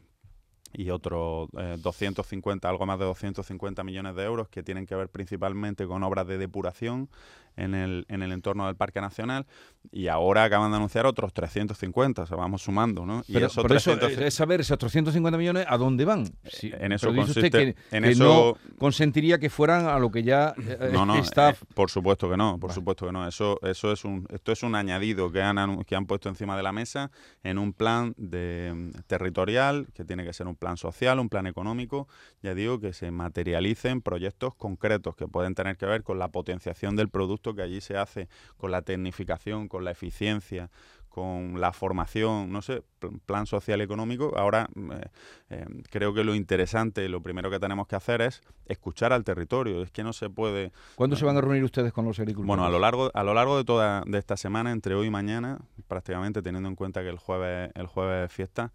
y 0.72 0.90
otros 0.90 1.48
250, 1.50 2.66
eh, 2.66 2.70
algo 2.70 2.86
más 2.86 2.98
de 2.98 3.04
250 3.04 3.82
millones 3.84 4.14
de 4.14 4.24
euros 4.24 4.48
que 4.48 4.62
tienen 4.62 4.86
que 4.86 4.94
ver 4.94 5.08
principalmente 5.08 5.86
con 5.86 6.02
obras 6.02 6.26
de 6.26 6.38
depuración 6.38 7.08
en 7.56 7.74
el, 7.74 8.06
en 8.08 8.22
el 8.22 8.32
entorno 8.32 8.66
del 8.66 8.76
Parque 8.76 9.00
Nacional 9.00 9.46
y 9.90 10.08
ahora 10.08 10.44
acaban 10.44 10.70
de 10.70 10.76
anunciar 10.76 11.06
otros 11.06 11.32
350, 11.32 12.22
o 12.22 12.26
sea, 12.26 12.36
vamos 12.36 12.62
sumando, 12.62 13.06
¿no? 13.06 13.22
Y 13.26 13.36
eso, 13.38 13.66
es 13.66 14.34
saber 14.34 14.60
esos 14.60 14.78
350 14.78 15.38
millones 15.38 15.66
a 15.68 15.76
dónde 15.76 16.04
van. 16.04 16.26
en 16.62 16.92
eso 16.92 17.14
consiste, 17.14 17.50
que, 17.50 17.76
en 17.90 18.04
eso... 18.04 18.24
no 18.24 18.76
consentiría 18.78 19.38
que 19.38 19.50
fueran 19.50 19.86
a 19.86 19.98
lo 19.98 20.10
que 20.10 20.22
ya 20.22 20.54
eh, 20.58 20.90
no, 20.92 21.06
no, 21.06 21.16
está... 21.18 21.50
Eh, 21.50 21.56
por 21.74 21.90
supuesto 21.90 22.30
que 22.30 22.36
no, 22.36 22.58
por 22.58 22.72
supuesto 22.72 23.06
que 23.06 23.12
no. 23.12 23.26
Eso, 23.26 23.58
eso 23.62 23.92
es 23.92 24.04
un, 24.04 24.26
esto 24.30 24.52
es 24.52 24.62
un 24.62 24.74
añadido 24.74 25.32
que 25.32 25.42
han, 25.42 25.82
que 25.84 25.96
han 25.96 26.06
puesto 26.06 26.28
encima 26.28 26.56
de 26.56 26.62
la 26.62 26.72
mesa 26.72 27.10
en 27.42 27.58
un 27.58 27.72
plan 27.72 28.14
de, 28.16 28.72
mm, 28.74 28.90
territorial 29.06 29.88
que 29.94 30.04
tiene 30.04 30.24
que 30.24 30.32
ser 30.32 30.46
un 30.46 30.56
plan 30.60 30.76
social, 30.76 31.18
un 31.18 31.28
plan 31.28 31.48
económico, 31.48 32.06
ya 32.42 32.54
digo, 32.54 32.78
que 32.78 32.92
se 32.92 33.10
materialicen 33.10 34.02
proyectos 34.02 34.54
concretos 34.54 35.16
que 35.16 35.26
pueden 35.26 35.56
tener 35.56 35.76
que 35.76 35.86
ver 35.86 36.04
con 36.04 36.20
la 36.20 36.28
potenciación 36.28 36.94
del 36.94 37.08
producto 37.08 37.54
que 37.54 37.62
allí 37.62 37.80
se 37.80 37.96
hace 37.96 38.28
con 38.56 38.70
la 38.70 38.82
tecnificación, 38.82 39.66
con 39.66 39.84
la 39.84 39.90
eficiencia, 39.90 40.70
con 41.10 41.60
la 41.60 41.72
formación, 41.72 42.52
no 42.52 42.62
sé, 42.62 42.82
plan 43.26 43.44
social 43.44 43.80
económico. 43.80 44.32
Ahora 44.36 44.68
eh, 44.76 45.06
eh, 45.50 45.66
creo 45.90 46.14
que 46.14 46.22
lo 46.22 46.36
interesante, 46.36 47.08
lo 47.08 47.20
primero 47.20 47.50
que 47.50 47.58
tenemos 47.58 47.88
que 47.88 47.96
hacer 47.96 48.22
es 48.22 48.42
escuchar 48.66 49.12
al 49.12 49.24
territorio. 49.24 49.82
Es 49.82 49.90
que 49.90 50.04
no 50.04 50.12
se 50.12 50.30
puede. 50.30 50.70
¿Cuándo 50.94 51.16
se 51.16 51.24
van 51.24 51.36
a 51.36 51.40
reunir 51.40 51.64
ustedes 51.64 51.92
con 51.92 52.04
los 52.04 52.18
agricultores? 52.20 52.46
Bueno, 52.46 52.64
a 52.64 52.70
lo 52.70 52.78
largo, 52.78 53.10
a 53.12 53.24
lo 53.24 53.34
largo 53.34 53.58
de 53.58 53.64
toda 53.64 54.04
de 54.06 54.18
esta 54.18 54.36
semana, 54.36 54.70
entre 54.70 54.94
hoy 54.94 55.08
y 55.08 55.10
mañana, 55.10 55.58
prácticamente 55.88 56.42
teniendo 56.42 56.68
en 56.68 56.76
cuenta 56.76 57.02
que 57.02 57.08
el 57.08 57.18
jueves, 57.18 57.72
el 57.74 57.86
jueves 57.86 58.30
es 58.30 58.32
fiesta. 58.32 58.72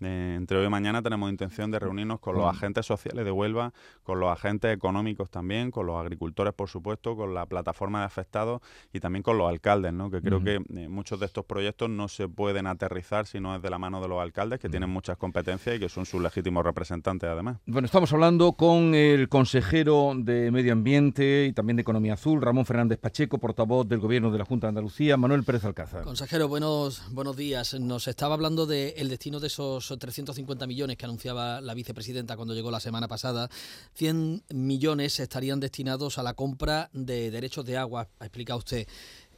Eh, 0.00 0.34
entre 0.36 0.58
hoy 0.58 0.66
y 0.66 0.68
mañana 0.68 1.02
tenemos 1.02 1.30
intención 1.30 1.70
de 1.70 1.78
reunirnos 1.78 2.20
con 2.20 2.36
los 2.36 2.44
agentes 2.44 2.86
sociales 2.86 3.24
de 3.24 3.30
Huelva, 3.30 3.72
con 4.02 4.20
los 4.20 4.30
agentes 4.30 4.74
económicos 4.74 5.30
también, 5.30 5.70
con 5.70 5.86
los 5.86 6.00
agricultores, 6.00 6.52
por 6.52 6.68
supuesto, 6.68 7.16
con 7.16 7.34
la 7.34 7.46
plataforma 7.46 8.00
de 8.00 8.06
afectados 8.06 8.60
y 8.92 9.00
también 9.00 9.22
con 9.22 9.38
los 9.38 9.48
alcaldes, 9.48 9.92
¿no? 9.92 10.10
que 10.10 10.20
creo 10.20 10.42
que 10.42 10.54
eh, 10.76 10.88
muchos 10.88 11.20
de 11.20 11.26
estos 11.26 11.44
proyectos 11.44 11.88
no 11.88 12.08
se 12.08 12.28
pueden 12.28 12.66
aterrizar 12.66 13.26
si 13.26 13.40
no 13.40 13.54
es 13.54 13.62
de 13.62 13.70
la 13.70 13.78
mano 13.78 14.00
de 14.00 14.08
los 14.08 14.20
alcaldes, 14.20 14.60
que 14.60 14.68
tienen 14.68 14.90
muchas 14.90 15.16
competencias 15.16 15.76
y 15.76 15.78
que 15.78 15.88
son 15.88 16.06
sus 16.06 16.20
legítimos 16.20 16.64
representantes 16.64 17.28
además. 17.28 17.58
Bueno, 17.66 17.86
estamos 17.86 18.12
hablando 18.12 18.52
con 18.52 18.94
el 18.94 19.28
consejero 19.28 20.12
de 20.16 20.50
Medio 20.50 20.72
Ambiente 20.72 21.46
y 21.46 21.52
también 21.52 21.76
de 21.76 21.82
Economía 21.82 22.14
Azul, 22.14 22.42
Ramón 22.42 22.66
Fernández 22.66 22.98
Pacheco, 22.98 23.38
portavoz 23.38 23.88
del 23.88 24.00
Gobierno 24.00 24.30
de 24.30 24.38
la 24.38 24.44
Junta 24.44 24.66
de 24.66 24.70
Andalucía, 24.70 25.16
Manuel 25.16 25.44
Pérez 25.44 25.64
Alcázar. 25.64 26.02
Consejero, 26.02 26.48
buenos, 26.48 27.02
buenos 27.12 27.36
días. 27.36 27.74
Nos 27.74 28.08
estaba 28.08 28.34
hablando 28.34 28.66
del 28.66 29.08
destino 29.08 29.40
de 29.40 29.46
esos 29.46 29.93
350 29.98 30.66
millones 30.66 30.96
que 30.96 31.04
anunciaba 31.04 31.60
la 31.60 31.74
vicepresidenta 31.74 32.36
cuando 32.36 32.54
llegó 32.54 32.70
la 32.70 32.80
semana 32.80 33.08
pasada, 33.08 33.48
100 33.94 34.44
millones 34.54 35.20
estarían 35.20 35.60
destinados 35.60 36.18
a 36.18 36.22
la 36.22 36.34
compra 36.34 36.90
de 36.92 37.30
derechos 37.30 37.64
de 37.64 37.76
agua, 37.76 38.08
ha 38.18 38.24
explicado 38.24 38.58
usted. 38.58 38.86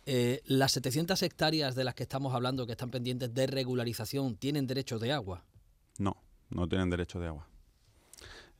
Eh, 0.05 0.41
las 0.45 0.73
700 0.73 1.21
hectáreas 1.23 1.75
de 1.75 1.85
las 1.85 1.95
que 1.95 2.05
estamos 2.05 2.35
hablando 2.35 2.67
que 2.67 2.73
están 2.73 2.91
pendientes 2.91 3.35
de 3.35 3.47
regularización, 3.47 4.37
¿tienen 4.37 4.67
derechos 4.67 5.01
de 5.01 5.13
agua? 5.13 5.45
No, 5.99 6.17
no 6.51 6.69
tienen 6.69 6.91
derecho 6.91 7.19
de 7.19 7.27
agua. 7.27 7.49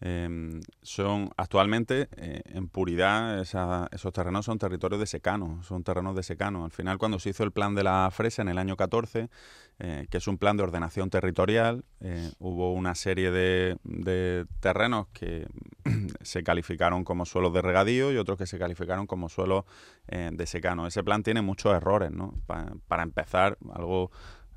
Em, 0.01 0.61
son 0.83 1.31
actualmente 1.39 2.09
eh, 2.17 2.43
en 2.47 2.69
puridad 2.69 3.41
esos 3.41 4.13
terrenos 4.13 4.45
son 4.45 4.59
territorios 4.59 5.01
de 5.01 5.07
secano, 5.07 5.63
son 5.63 5.85
terrenos 5.85 6.15
de 6.15 6.23
secano. 6.23 6.65
Al 6.65 6.71
final 6.71 6.99
cuando 6.99 7.19
se 7.19 7.31
hizo 7.31 7.45
el 7.45 7.53
plan 7.53 7.75
de 7.75 7.83
la 7.83 8.11
fresa 8.13 8.43
en 8.43 8.49
el 8.49 8.59
año 8.59 8.77
14, 8.77 9.31
eh, 9.79 10.07
que 10.11 10.19
es 10.19 10.29
un 10.29 10.37
plan 10.37 10.57
de 10.59 10.65
ordenación 10.65 11.09
territorial, 11.09 11.85
eh, 12.01 12.31
hubo 12.39 12.75
una 12.75 12.95
serie 12.95 13.31
de, 13.31 14.47
terrenos 14.61 15.07
que 15.15 15.47
se 16.21 16.43
calificaron 16.43 17.03
como 17.03 17.25
suelos 17.25 17.55
de 17.55 17.63
regadío 17.63 18.13
y 18.13 18.19
otros 18.19 18.37
que 18.37 18.47
se 18.47 18.59
calificaron 18.59 19.07
como 19.07 19.29
suelos 19.29 19.65
de 20.07 20.47
secano. 20.47 20.87
Ese 20.87 21.03
plan 21.03 21.25
tiene 21.25 21.43
muchos 21.43 21.75
errores, 21.75 22.13
¿no? 22.13 22.35
para 22.47 23.03
empezar, 23.03 23.59
algo 23.75 24.13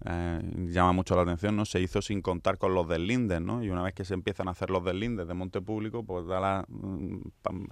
eh, 0.05 0.41
llama 0.69 0.93
mucho 0.93 1.15
la 1.15 1.23
atención, 1.23 1.55
¿no? 1.55 1.65
Se 1.65 1.81
hizo 1.81 2.01
sin 2.01 2.21
contar 2.21 2.57
con 2.57 2.73
los 2.73 2.87
deslindes, 2.87 3.41
¿no? 3.41 3.63
Y 3.63 3.69
una 3.69 3.83
vez 3.83 3.93
que 3.93 4.05
se 4.05 4.13
empiezan 4.13 4.47
a 4.47 4.51
hacer 4.51 4.69
los 4.69 4.83
deslindes 4.83 5.27
de 5.27 5.33
monte 5.33 5.61
público, 5.61 6.03
pues 6.03 6.25
da 6.27 6.65
mm, 6.67 7.21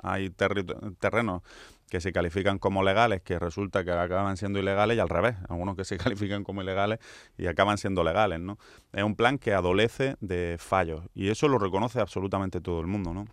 hay 0.03 0.29
terrenos 0.29 1.41
que 1.89 2.01
se 2.01 2.11
califican 2.11 2.59
como 2.59 2.83
legales, 2.83 3.21
que 3.21 3.39
resulta 3.39 3.83
que 3.83 3.91
acaban 3.91 4.37
siendo 4.37 4.59
ilegales 4.59 4.97
y 4.97 4.99
al 4.99 5.09
revés, 5.09 5.35
algunos 5.49 5.75
que 5.75 5.85
se 5.85 5.97
califican 5.97 6.43
como 6.43 6.61
ilegales 6.61 6.99
y 7.37 7.47
acaban 7.47 7.77
siendo 7.77 8.03
legales, 8.03 8.39
¿no? 8.39 8.57
Es 8.93 9.03
un 9.03 9.15
plan 9.15 9.37
que 9.37 9.53
adolece 9.53 10.15
de 10.19 10.57
fallos 10.59 11.03
y 11.13 11.29
eso 11.29 11.47
lo 11.47 11.59
reconoce 11.59 11.99
absolutamente 11.99 12.61
todo 12.61 12.81
el 12.81 12.87
mundo, 12.87 13.13
¿no? 13.13 13.25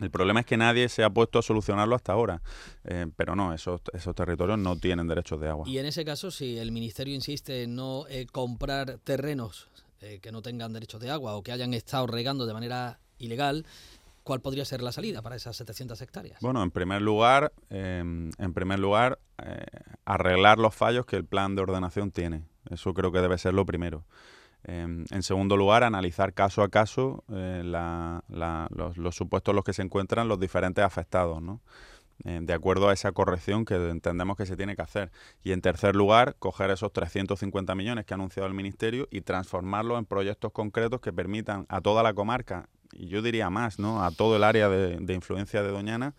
El 0.00 0.10
problema 0.10 0.40
es 0.40 0.46
que 0.46 0.56
nadie 0.56 0.88
se 0.88 1.04
ha 1.04 1.10
puesto 1.10 1.38
a 1.38 1.42
solucionarlo 1.42 1.94
hasta 1.94 2.12
ahora, 2.12 2.42
eh, 2.84 3.06
pero 3.16 3.36
no, 3.36 3.54
esos, 3.54 3.80
esos 3.92 4.14
territorios 4.14 4.58
no 4.58 4.76
tienen 4.76 5.06
derechos 5.06 5.40
de 5.40 5.48
agua. 5.48 5.68
Y 5.68 5.78
en 5.78 5.86
ese 5.86 6.04
caso, 6.04 6.30
si 6.30 6.58
el 6.58 6.72
Ministerio 6.72 7.14
insiste 7.14 7.62
en 7.62 7.76
no 7.76 8.06
eh, 8.08 8.26
comprar 8.26 8.98
terrenos 9.04 9.68
eh, 10.00 10.18
que 10.20 10.32
no 10.32 10.42
tengan 10.42 10.72
derechos 10.72 11.00
de 11.00 11.10
agua 11.10 11.36
o 11.36 11.42
que 11.42 11.52
hayan 11.52 11.74
estado 11.74 12.06
regando 12.06 12.46
de 12.46 12.54
manera 12.54 12.98
ilegal, 13.18 13.66
¿cuál 14.30 14.40
podría 14.42 14.64
ser 14.64 14.80
la 14.80 14.92
salida 14.92 15.22
para 15.22 15.34
esas 15.34 15.56
700 15.56 16.00
hectáreas? 16.02 16.40
Bueno, 16.40 16.62
en 16.62 16.70
primer 16.70 17.02
lugar, 17.02 17.52
em, 17.68 18.30
en 18.38 18.54
primer 18.54 18.78
lugar 18.78 19.18
arreglar 20.04 20.58
los 20.58 20.72
fallos 20.72 21.04
que 21.04 21.16
el 21.16 21.24
plan 21.24 21.56
de 21.56 21.62
ordenación 21.62 22.12
tiene. 22.12 22.44
Eso 22.70 22.94
creo 22.94 23.10
que 23.10 23.20
debe 23.20 23.38
ser 23.38 23.54
lo 23.54 23.66
primero. 23.66 24.04
Em, 24.62 25.04
en 25.10 25.22
segundo 25.24 25.56
lugar, 25.56 25.82
analizar 25.82 26.32
caso 26.32 26.62
a 26.62 26.68
caso 26.68 27.24
eh, 27.32 27.62
los, 27.64 29.16
supuestos 29.16 29.50
en 29.50 29.56
los 29.56 29.64
que 29.64 29.72
se 29.72 29.82
encuentran 29.82 30.28
los 30.28 30.38
diferentes 30.38 30.84
afectados, 30.84 31.42
¿no? 31.42 31.60
Eh, 32.24 32.38
de 32.40 32.52
acuerdo 32.52 32.88
a 32.88 32.92
esa 32.92 33.10
corrección 33.10 33.64
que 33.64 33.74
entendemos 33.74 34.36
que 34.36 34.46
se 34.46 34.56
tiene 34.56 34.76
que 34.76 34.82
hacer. 34.82 35.10
Y 35.42 35.50
en 35.50 35.60
tercer 35.60 35.96
lugar, 35.96 36.36
coger 36.38 36.70
esos 36.70 36.92
350 36.92 37.74
millones 37.74 38.04
que 38.04 38.14
ha 38.14 38.16
anunciado 38.16 38.46
el 38.46 38.54
Ministerio 38.54 39.08
y 39.10 39.22
transformarlos 39.22 39.98
en 39.98 40.04
proyectos 40.04 40.52
concretos 40.52 41.00
que 41.00 41.12
permitan 41.12 41.66
a 41.68 41.80
toda 41.80 42.04
la 42.04 42.14
comarca, 42.14 42.68
y 42.92 43.08
yo 43.08 43.22
diría 43.22 43.50
más, 43.50 43.78
¿no? 43.78 44.04
a 44.04 44.10
todo 44.10 44.36
el 44.36 44.44
área 44.44 44.68
de, 44.68 44.96
de 44.96 45.14
influencia 45.14 45.62
de 45.62 45.70
Doñana, 45.70 46.14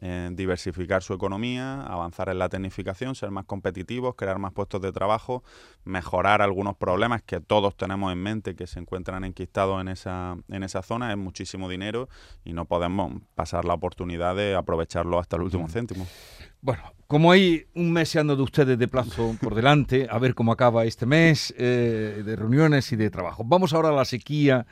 eh, 0.00 0.30
diversificar 0.32 1.02
su 1.02 1.12
economía, 1.12 1.82
avanzar 1.82 2.30
en 2.30 2.38
la 2.38 2.48
tecnificación, 2.48 3.14
ser 3.14 3.30
más 3.30 3.44
competitivos, 3.44 4.14
crear 4.16 4.38
más 4.38 4.52
puestos 4.52 4.80
de 4.80 4.90
trabajo, 4.90 5.44
mejorar 5.84 6.40
algunos 6.40 6.76
problemas 6.76 7.22
que 7.22 7.40
todos 7.40 7.76
tenemos 7.76 8.10
en 8.10 8.18
mente 8.18 8.56
que 8.56 8.66
se 8.66 8.80
encuentran 8.80 9.22
enquistados 9.22 9.80
en 9.80 9.88
esa, 9.88 10.36
en 10.48 10.62
esa 10.62 10.82
zona. 10.82 11.12
Es 11.12 11.18
muchísimo 11.18 11.68
dinero 11.68 12.08
y 12.42 12.54
no 12.54 12.64
podemos 12.64 13.12
pasar 13.34 13.66
la 13.66 13.74
oportunidad 13.74 14.34
de 14.34 14.54
aprovecharlo 14.54 15.18
hasta 15.18 15.36
el 15.36 15.42
último 15.42 15.68
céntimo. 15.68 16.06
Bueno, 16.62 16.82
como 17.06 17.30
hay 17.30 17.66
un 17.74 17.92
mes 17.92 18.16
ando 18.16 18.34
de 18.34 18.42
ustedes 18.42 18.78
de 18.78 18.88
plazo 18.88 19.36
por 19.42 19.54
delante, 19.54 20.08
a 20.10 20.18
ver 20.18 20.34
cómo 20.34 20.52
acaba 20.52 20.84
este 20.84 21.04
mes 21.04 21.54
eh, 21.58 22.22
de 22.24 22.34
reuniones 22.34 22.90
y 22.92 22.96
de 22.96 23.10
trabajo. 23.10 23.44
Vamos 23.44 23.74
ahora 23.74 23.90
a 23.90 23.92
la 23.92 24.06
sequía 24.06 24.66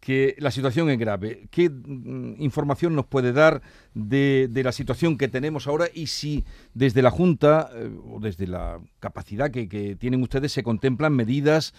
que 0.00 0.34
la 0.38 0.50
situación 0.50 0.90
es 0.90 0.98
grave. 0.98 1.46
¿Qué 1.50 1.68
mm, 1.68 2.40
información 2.40 2.94
nos 2.94 3.06
puede 3.06 3.32
dar 3.32 3.62
de, 3.94 4.48
la 4.64 4.72
situación 4.72 5.18
que 5.18 5.28
tenemos 5.28 5.66
ahora 5.66 5.86
y 5.92 6.06
si 6.06 6.44
desde 6.74 7.02
la 7.02 7.10
Junta 7.10 7.70
eh, 7.74 7.90
o 8.10 8.18
desde 8.18 8.46
la 8.46 8.80
capacidad 8.98 9.50
que, 9.50 9.96
tienen 9.98 10.22
ustedes 10.22 10.52
se 10.52 10.62
contemplan 10.62 11.12
medidas 11.12 11.74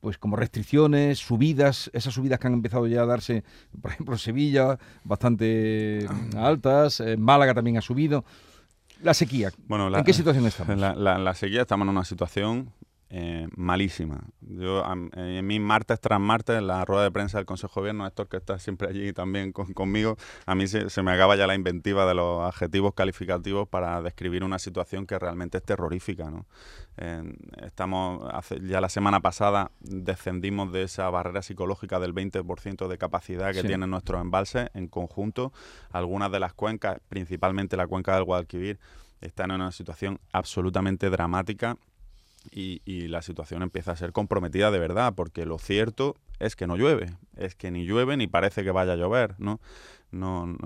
pues 0.00 0.18
como 0.18 0.34
restricciones, 0.34 1.18
subidas, 1.18 1.90
esas 1.92 2.14
subidas 2.14 2.40
que 2.40 2.46
han 2.46 2.54
empezado 2.54 2.86
ya 2.88 3.02
a 3.02 3.06
darse, 3.06 3.44
por 3.80 3.92
ejemplo, 3.92 4.14
en 4.14 4.18
Sevilla, 4.18 4.78
bastante 5.04 6.06
mm, 6.08 6.36
altas, 6.38 7.00
en 7.00 7.20
Málaga 7.20 7.54
también 7.54 7.76
ha 7.76 7.82
subido. 7.82 8.24
La 9.02 9.14
sequía, 9.14 9.52
bueno, 9.68 9.94
¿en 9.96 10.02
qué 10.02 10.12
situación 10.12 10.46
estamos? 10.46 10.76
La, 10.96 11.18
la 11.18 11.34
sequía 11.34 11.60
estamos 11.60 11.84
en 11.84 11.90
una 11.90 12.04
situación 12.04 12.72
eh, 13.10 13.48
malísima. 13.56 14.20
Yo, 14.40 14.84
en 15.14 15.46
mi 15.46 15.60
martes 15.60 15.98
tras 15.98 16.20
martes, 16.20 16.58
en 16.58 16.66
la 16.66 16.84
rueda 16.84 17.04
de 17.04 17.10
prensa 17.10 17.38
del 17.38 17.46
Consejo 17.46 17.80
de 17.80 17.80
Gobierno, 17.80 18.06
Héctor, 18.06 18.28
que 18.28 18.36
está 18.36 18.58
siempre 18.58 18.88
allí 18.88 19.14
también 19.14 19.52
conmigo, 19.52 20.18
a 20.44 20.54
mí 20.54 20.66
se, 20.66 21.02
me 21.02 21.12
acaba 21.12 21.34
ya 21.36 21.46
la 21.46 21.54
inventiva 21.54 22.04
de 22.06 22.14
los 22.14 22.42
adjetivos 22.42 22.92
calificativos 22.92 23.66
para 23.66 24.02
describir 24.02 24.44
una 24.44 24.58
situación 24.58 25.06
que 25.06 25.18
realmente 25.18 25.56
es 25.58 25.64
terrorífica. 25.64 26.30
¿no? 26.30 26.46
estamos, 27.62 28.28
ya 28.62 28.80
la 28.80 28.88
semana 28.88 29.20
pasada 29.20 29.70
descendimos 29.80 30.72
de 30.72 30.82
esa 30.82 31.08
barrera 31.08 31.42
psicológica 31.42 32.00
del 32.00 32.14
20% 32.14 32.88
de 32.88 32.98
capacidad 32.98 33.52
que 33.54 33.62
tienen 33.62 33.88
nuestros 33.88 34.20
embalses 34.20 34.68
en 34.74 34.88
conjunto. 34.88 35.52
Algunas 35.92 36.30
de 36.30 36.40
las 36.40 36.52
cuencas, 36.52 37.00
principalmente 37.08 37.76
la 37.76 37.86
cuenca 37.86 38.14
del 38.14 38.24
Guadalquivir, 38.24 38.78
están 39.20 39.50
en 39.50 39.62
una 39.62 39.72
situación 39.72 40.20
absolutamente 40.32 41.10
dramática 41.10 41.76
y, 42.50 43.08
la 43.08 43.22
situación 43.22 43.62
empieza 43.62 43.92
a 43.92 43.96
ser 43.96 44.12
comprometida 44.12 44.70
de 44.70 44.78
verdad, 44.78 45.14
porque 45.14 45.46
lo 45.46 45.58
cierto 45.58 46.16
es 46.38 46.56
que 46.56 46.66
no 46.66 46.76
llueve, 46.76 47.06
es 47.36 47.54
que 47.54 47.70
ni 47.70 47.84
llueve 47.84 48.16
ni 48.16 48.26
parece 48.26 48.64
que 48.64 48.70
vaya 48.70 48.92
a 48.92 48.96
llover, 48.96 49.34
¿no? 49.38 49.60
no, 50.10 50.56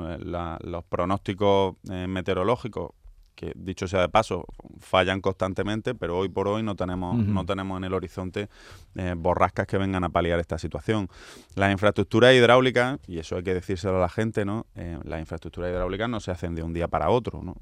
los 0.60 0.84
pronósticos 0.84 1.76
eh, 1.90 2.06
meteorológicos 2.06 2.92
que 3.34 3.52
dicho 3.54 3.88
sea 3.88 4.00
de 4.00 4.08
paso, 4.08 4.46
fallan 4.78 5.20
constantemente, 5.20 5.94
pero 5.94 6.18
hoy 6.18 6.28
por 6.28 6.48
hoy 6.48 6.62
no 6.62 6.76
tenemos, 6.76 7.16
no 7.16 7.44
tenemos 7.46 7.78
en 7.78 7.84
el 7.84 7.94
horizonte 7.94 8.48
eh, 8.94 9.14
borrascas 9.16 9.66
que 9.66 9.78
vengan 9.78 10.04
a 10.04 10.10
paliar 10.10 10.38
esta 10.38 10.58
situación. 10.58 11.08
Las 11.54 11.72
infraestructuras 11.72 12.34
hidráulicas, 12.34 12.98
y 13.06 13.18
eso 13.18 13.36
hay 13.36 13.42
que 13.42 13.54
decírselo 13.54 13.96
a 13.96 14.00
la 14.00 14.08
gente, 14.08 14.44
¿no? 14.44 14.66
Eh, 14.74 14.98
las 15.04 15.20
infraestructuras 15.20 15.70
hidráulicas 15.70 16.08
no 16.08 16.20
se 16.20 16.30
hacen 16.30 16.54
de 16.54 16.62
un 16.62 16.72
día 16.72 16.88
para 16.88 17.10
otro, 17.10 17.42
¿no? 17.42 17.56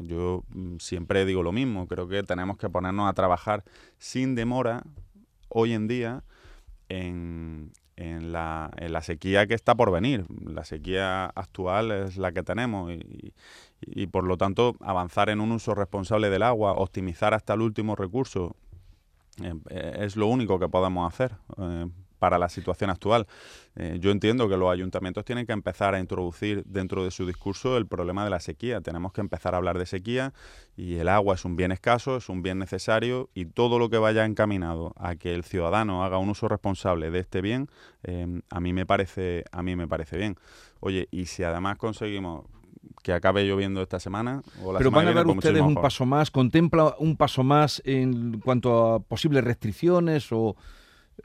Yo 0.00 0.44
mm, 0.48 0.76
siempre 0.78 1.24
digo 1.24 1.42
lo 1.42 1.52
mismo, 1.52 1.86
creo 1.86 2.08
que 2.08 2.22
tenemos 2.22 2.56
que 2.56 2.68
ponernos 2.68 3.08
a 3.08 3.12
trabajar 3.12 3.64
sin 3.98 4.34
demora 4.34 4.82
hoy 5.48 5.72
en 5.72 5.88
día 5.88 6.24
en, 6.88 7.72
en 7.96 8.32
la, 8.32 8.70
en 8.76 8.92
la 8.92 9.02
sequía 9.02 9.46
que 9.46 9.54
está 9.54 9.74
por 9.74 9.90
venir. 9.90 10.24
La 10.44 10.64
sequía 10.64 11.26
actual 11.26 11.92
es 11.92 12.16
la 12.16 12.32
que 12.32 12.42
tenemos 12.42 12.92
y, 12.92 13.32
y, 13.86 14.06
por 14.06 14.24
lo 14.24 14.36
tanto 14.36 14.76
avanzar 14.80 15.28
en 15.30 15.40
un 15.40 15.52
uso 15.52 15.74
responsable 15.74 16.30
del 16.30 16.42
agua, 16.42 16.72
optimizar 16.72 17.34
hasta 17.34 17.54
el 17.54 17.62
último 17.62 17.96
recurso, 17.96 18.56
eh, 19.42 19.54
eh, 19.70 19.96
es 20.00 20.16
lo 20.16 20.26
único 20.26 20.58
que 20.58 20.68
podemos 20.68 21.12
hacer. 21.12 21.32
Eh, 21.58 21.86
para 22.18 22.38
la 22.38 22.48
situación 22.48 22.88
actual. 22.88 23.26
Yo 23.98 24.12
entiendo 24.12 24.48
que 24.48 24.56
los 24.56 24.72
ayuntamientos 24.72 25.24
tienen 25.24 25.44
que 25.44 25.52
empezar 25.52 25.96
a 25.96 25.98
introducir 25.98 26.62
dentro 26.66 27.02
de 27.02 27.10
su 27.10 27.26
discurso 27.26 27.76
el 27.76 27.88
problema 27.88 28.22
de 28.22 28.30
la 28.30 28.38
sequía. 28.38 28.80
Tenemos 28.80 29.12
que 29.12 29.20
empezar 29.20 29.54
a 29.54 29.56
hablar 29.56 29.76
de 29.76 29.86
sequía 29.86 30.32
y 30.76 30.98
el 30.98 31.08
agua 31.08 31.34
es 31.34 31.44
un 31.44 31.56
bien 31.56 31.72
escaso, 31.72 32.16
es 32.16 32.28
un 32.28 32.40
bien 32.40 32.60
necesario 32.60 33.28
y 33.34 33.46
todo 33.46 33.80
lo 33.80 33.90
que 33.90 33.98
vaya 33.98 34.24
encaminado 34.24 34.94
a 34.98 35.16
que 35.16 35.34
el 35.34 35.42
ciudadano 35.42 36.04
haga 36.04 36.18
un 36.18 36.28
uso 36.28 36.46
responsable 36.46 37.10
de 37.10 37.18
este 37.18 37.40
bien, 37.40 37.68
a 38.50 38.60
mí 38.60 38.72
me 38.72 38.86
parece 38.86 39.42
a 39.50 39.64
mí 39.64 39.74
me 39.74 39.88
parece 39.88 40.16
bien. 40.16 40.36
Oye, 40.78 41.08
y 41.10 41.26
si 41.26 41.42
además 41.42 41.76
conseguimos 41.76 42.44
que 43.02 43.12
acabe 43.12 43.44
lloviendo 43.44 43.82
esta 43.82 44.00
semana. 44.00 44.42
O 44.62 44.72
la 44.72 44.78
Pero 44.78 44.90
van 44.90 45.08
a 45.08 45.12
dar 45.12 45.26
ustedes 45.26 45.62
un 45.62 45.74
paso 45.74 46.06
más, 46.06 46.30
contempla 46.30 46.96
un 46.98 47.16
paso 47.16 47.42
más 47.42 47.82
en 47.84 48.40
cuanto 48.40 48.94
a 48.94 49.00
posibles 49.00 49.44
restricciones 49.44 50.28
o 50.32 50.56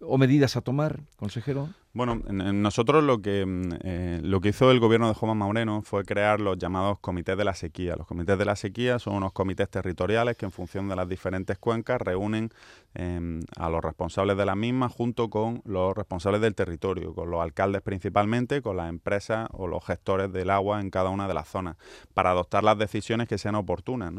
o 0.01 0.17
medidas 0.17 0.55
a 0.57 0.61
tomar, 0.61 0.99
consejero? 1.15 1.69
Bueno, 1.93 2.21
nosotros 2.29 3.03
lo 3.03 3.23
que, 3.23 3.43
mm, 3.43 3.69
eh, 3.81 4.19
lo 4.21 4.39
que 4.39 4.49
hizo 4.49 4.69
el 4.69 4.79
gobierno 4.79 5.07
de 5.07 5.15
Juan 5.15 5.35
Maureno 5.35 5.81
fue 5.81 6.03
crear 6.03 6.39
los 6.39 6.59
llamados 6.59 6.99
comités 6.99 7.35
de 7.35 7.43
la 7.43 7.55
sequía. 7.55 7.95
Los 7.95 8.05
comités 8.05 8.37
de 8.37 8.45
la 8.45 8.55
sequía 8.55 8.99
son 8.99 9.15
unos 9.15 9.33
comités 9.33 9.67
territoriales 9.67 10.37
que 10.37 10.45
en 10.45 10.51
función 10.51 10.87
de 10.89 10.95
las 10.95 11.09
diferentes 11.09 11.57
cuencas 11.57 11.99
reúnen 11.99 12.51
em, 12.93 13.39
a 13.55 13.69
los 13.69 13.83
responsables 13.83 14.37
de 14.37 14.45
las 14.45 14.55
mismas 14.55 14.91
junto 14.93 15.31
con 15.31 15.63
los 15.65 15.95
responsables 15.95 16.41
del 16.41 16.53
territorio, 16.53 17.15
con 17.15 17.31
los 17.31 17.41
alcaldes 17.41 17.81
principalmente, 17.81 18.61
con 18.61 18.77
las 18.77 18.89
empresas 18.89 19.49
o 19.53 19.65
los 19.65 19.83
gestores 19.83 20.31
del 20.31 20.51
agua 20.51 20.81
en 20.81 20.91
cada 20.91 21.09
una 21.09 21.27
de 21.27 21.33
las 21.33 21.47
zonas, 21.47 21.77
para 22.13 22.29
adoptar 22.29 22.63
las 22.63 22.77
decisiones 22.77 23.27
que 23.27 23.39
sean 23.39 23.55
oportunas. 23.55 24.13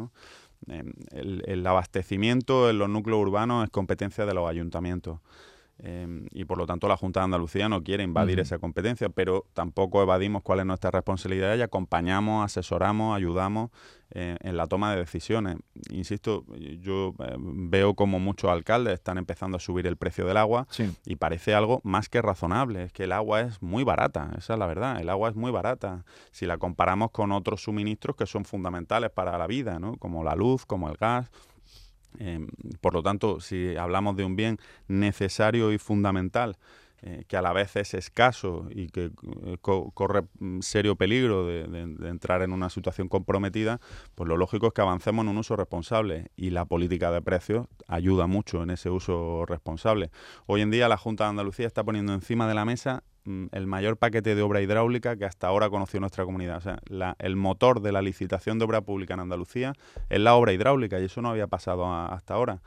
Em, 0.67 0.93
el, 1.13 1.45
el 1.47 1.65
abastecimiento 1.65 2.69
en 2.69 2.79
los 2.79 2.89
núcleos 2.89 3.21
urbanos 3.21 3.63
es 3.63 3.71
competencia 3.71 4.27
de 4.27 4.35
los 4.35 4.49
ayuntamientos. 4.51 5.21
Em, 5.81 6.27
y 6.33 6.45
por 6.45 6.59
lo 6.59 6.67
tanto 6.67 6.89
la 6.89 6.97
Junta 6.97 7.21
de 7.21 7.25
Andalucía 7.25 7.69
no 7.69 7.85
quiere 7.85 8.03
invadir 8.03 8.41
esa 8.41 8.59
competencia, 8.59 9.09
pero 9.11 9.47
tampoco 9.55 10.03
evadimos 10.03 10.43
cuál 10.43 10.59
es 10.61 10.67
nuestra 10.67 10.91
responsabilidad 10.91 11.57
y 11.57 11.63
acompañamos, 11.63 12.45
asesoramos, 12.45 13.17
ayudamos 13.17 13.71
eh, 14.11 14.37
en 14.41 14.57
la 14.57 14.67
toma 14.67 14.91
de 14.91 14.99
decisiones. 14.99 15.59
Insisto, 15.91 16.45
yo 16.81 17.15
eh, 17.21 17.37
veo 17.39 17.95
como 17.95 18.19
muchos 18.19 18.51
alcaldes 18.51 18.95
están 18.95 19.19
empezando 19.19 19.57
a 19.57 19.61
subir 19.61 19.87
el 19.87 19.97
precio 19.97 20.27
del 20.27 20.39
agua 20.39 20.67
y 21.07 21.17
parece 21.17 21.55
algo 21.55 21.81
más 21.85 22.09
que 22.09 22.23
razonable. 22.23 22.85
Es 22.85 22.93
que 22.93 23.05
el 23.05 23.13
agua 23.13 23.43
es 23.43 23.63
muy 23.63 23.85
barata, 23.85 24.33
esa 24.37 24.55
es 24.55 24.59
la 24.59 24.67
verdad. 24.67 25.01
El 25.01 25.09
agua 25.09 25.29
es 25.29 25.37
muy 25.37 25.53
barata 25.53 26.05
si 26.33 26.47
la 26.47 26.59
comparamos 26.59 27.13
con 27.13 27.31
otros 27.31 27.63
suministros 27.63 28.17
que 28.17 28.27
son 28.27 28.45
fundamentales 28.45 29.11
para 29.11 29.39
la 29.39 29.47
vida, 29.47 29.79
¿no? 29.79 29.97
como 29.97 30.25
la 30.25 30.35
luz, 30.35 30.67
como 30.67 30.89
el 30.89 30.97
gas 30.97 31.31
Em, 32.19 32.49
por 32.81 32.95
lo 32.95 33.03
tanto, 33.03 33.41
si 33.41 33.77
hablamos 33.77 34.17
de 34.17 34.25
un 34.25 34.37
bien 34.37 34.59
necesario 34.89 35.73
y 35.73 35.79
fundamental 35.79 36.57
eh, 37.01 37.25
que 37.29 37.37
a 37.37 37.43
la 37.43 37.53
vez 37.53 37.77
es 37.77 37.95
escaso 37.95 38.67
y 38.71 38.89
que 38.89 39.13
eh, 39.45 39.57
corre 39.61 40.25
mm, 40.41 40.63
serio 40.63 40.97
peligro 40.97 41.47
de, 41.47 41.63
entrar 42.09 42.43
en 42.43 42.53
una 42.53 42.71
situación 42.71 43.09
comprometida, 43.09 43.81
pues 44.17 44.27
lo 44.27 44.37
lógico 44.37 44.67
es 44.67 44.73
que 44.73 44.81
avancemos 44.81 45.23
en 45.23 45.29
un 45.29 45.39
uso 45.39 45.55
responsable 45.55 46.33
y 46.37 46.51
la 46.51 46.65
política 46.65 47.13
de 47.13 47.23
precios 47.23 47.69
ayuda 47.87 48.27
mucho 48.27 48.65
en 48.65 48.71
ese 48.71 48.91
uso 48.91 49.47
responsable. 49.47 50.11
Hoy 50.47 50.61
en 50.63 50.73
día 50.73 50.89
la 50.89 50.97
Junta 50.97 51.25
de 51.25 51.31
Andalucía 51.31 51.69
está 51.69 51.85
poniendo 51.85 52.15
encima 52.15 52.49
de 52.49 52.55
la 52.55 52.65
mesa 52.65 53.05
el 53.53 53.67
mayor 53.67 53.97
paquete 53.97 54.35
de 54.35 54.43
obra 54.43 54.61
hidráulica 54.61 55.17
que 55.17 55.25
hasta 55.25 55.49
ahora 55.49 55.71
conoció 55.71 56.01
nuestra 56.01 56.25
comunidad. 56.25 56.59
O 56.59 56.61
sea, 56.61 56.81
el 57.19 57.37
motor 57.37 57.81
de 57.81 57.93
la 57.93 58.03
licitación 58.03 58.59
de 58.59 58.65
obra 58.65 58.81
pública 58.81 59.15
en 59.15 59.21
Andalucía 59.21 59.73
es 60.09 60.21
la 60.21 60.35
obra 60.35 60.53
hidráulica 60.53 61.01
y 61.01 61.05
eso 61.05 61.23
no 61.23 61.31
había 61.31 61.47
pasado 61.47 61.93
hasta 61.93 62.35
ahora. 62.35 62.61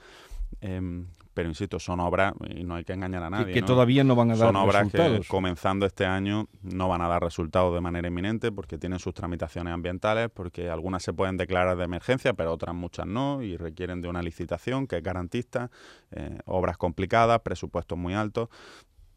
Em, 0.60 1.08
pero 1.34 1.48
insisto, 1.48 1.80
son 1.80 2.02
obras, 2.02 2.34
y 2.50 2.64
no 2.64 2.76
hay 2.76 2.84
que 2.84 2.92
engañar 2.92 3.24
a 3.24 3.30
nadie. 3.30 3.54
Que, 3.54 3.62
todavía 3.62 4.04
no 4.04 4.16
van 4.16 4.32
a 4.32 4.36
dar 4.36 4.54
resultados. 4.54 4.92
Son 4.92 5.06
obras 5.06 5.22
que 5.22 5.28
comenzando 5.28 5.86
este 5.86 6.06
año 6.06 6.48
no 6.62 6.90
van 6.90 7.02
a 7.02 7.08
dar 7.08 7.24
resultados 7.24 7.74
de 7.74 7.80
manera 7.80 8.08
inminente 8.08 8.52
porque 8.52 8.78
tienen 8.78 9.00
sus 9.00 9.14
tramitaciones 9.14 9.74
ambientales, 9.74 10.30
porque 10.34 10.70
algunas 10.70 11.04
se 11.04 11.14
pueden 11.14 11.38
declarar 11.38 11.78
de 11.78 11.86
emergencia, 11.86 12.34
pero 12.34 12.52
otras 12.52 12.76
muchas 12.76 13.08
no, 13.08 13.42
y 13.42 13.56
requieren 13.56 14.02
de 14.02 14.10
una 14.10 14.22
licitación 14.22 14.88
que 14.88 14.98
es 14.98 15.04
garantista, 15.04 15.72
eh, 16.12 16.38
obras 16.46 16.78
complicadas, 16.78 17.40
presupuestos 17.40 17.98
muy 17.98 18.14
altos 18.14 18.50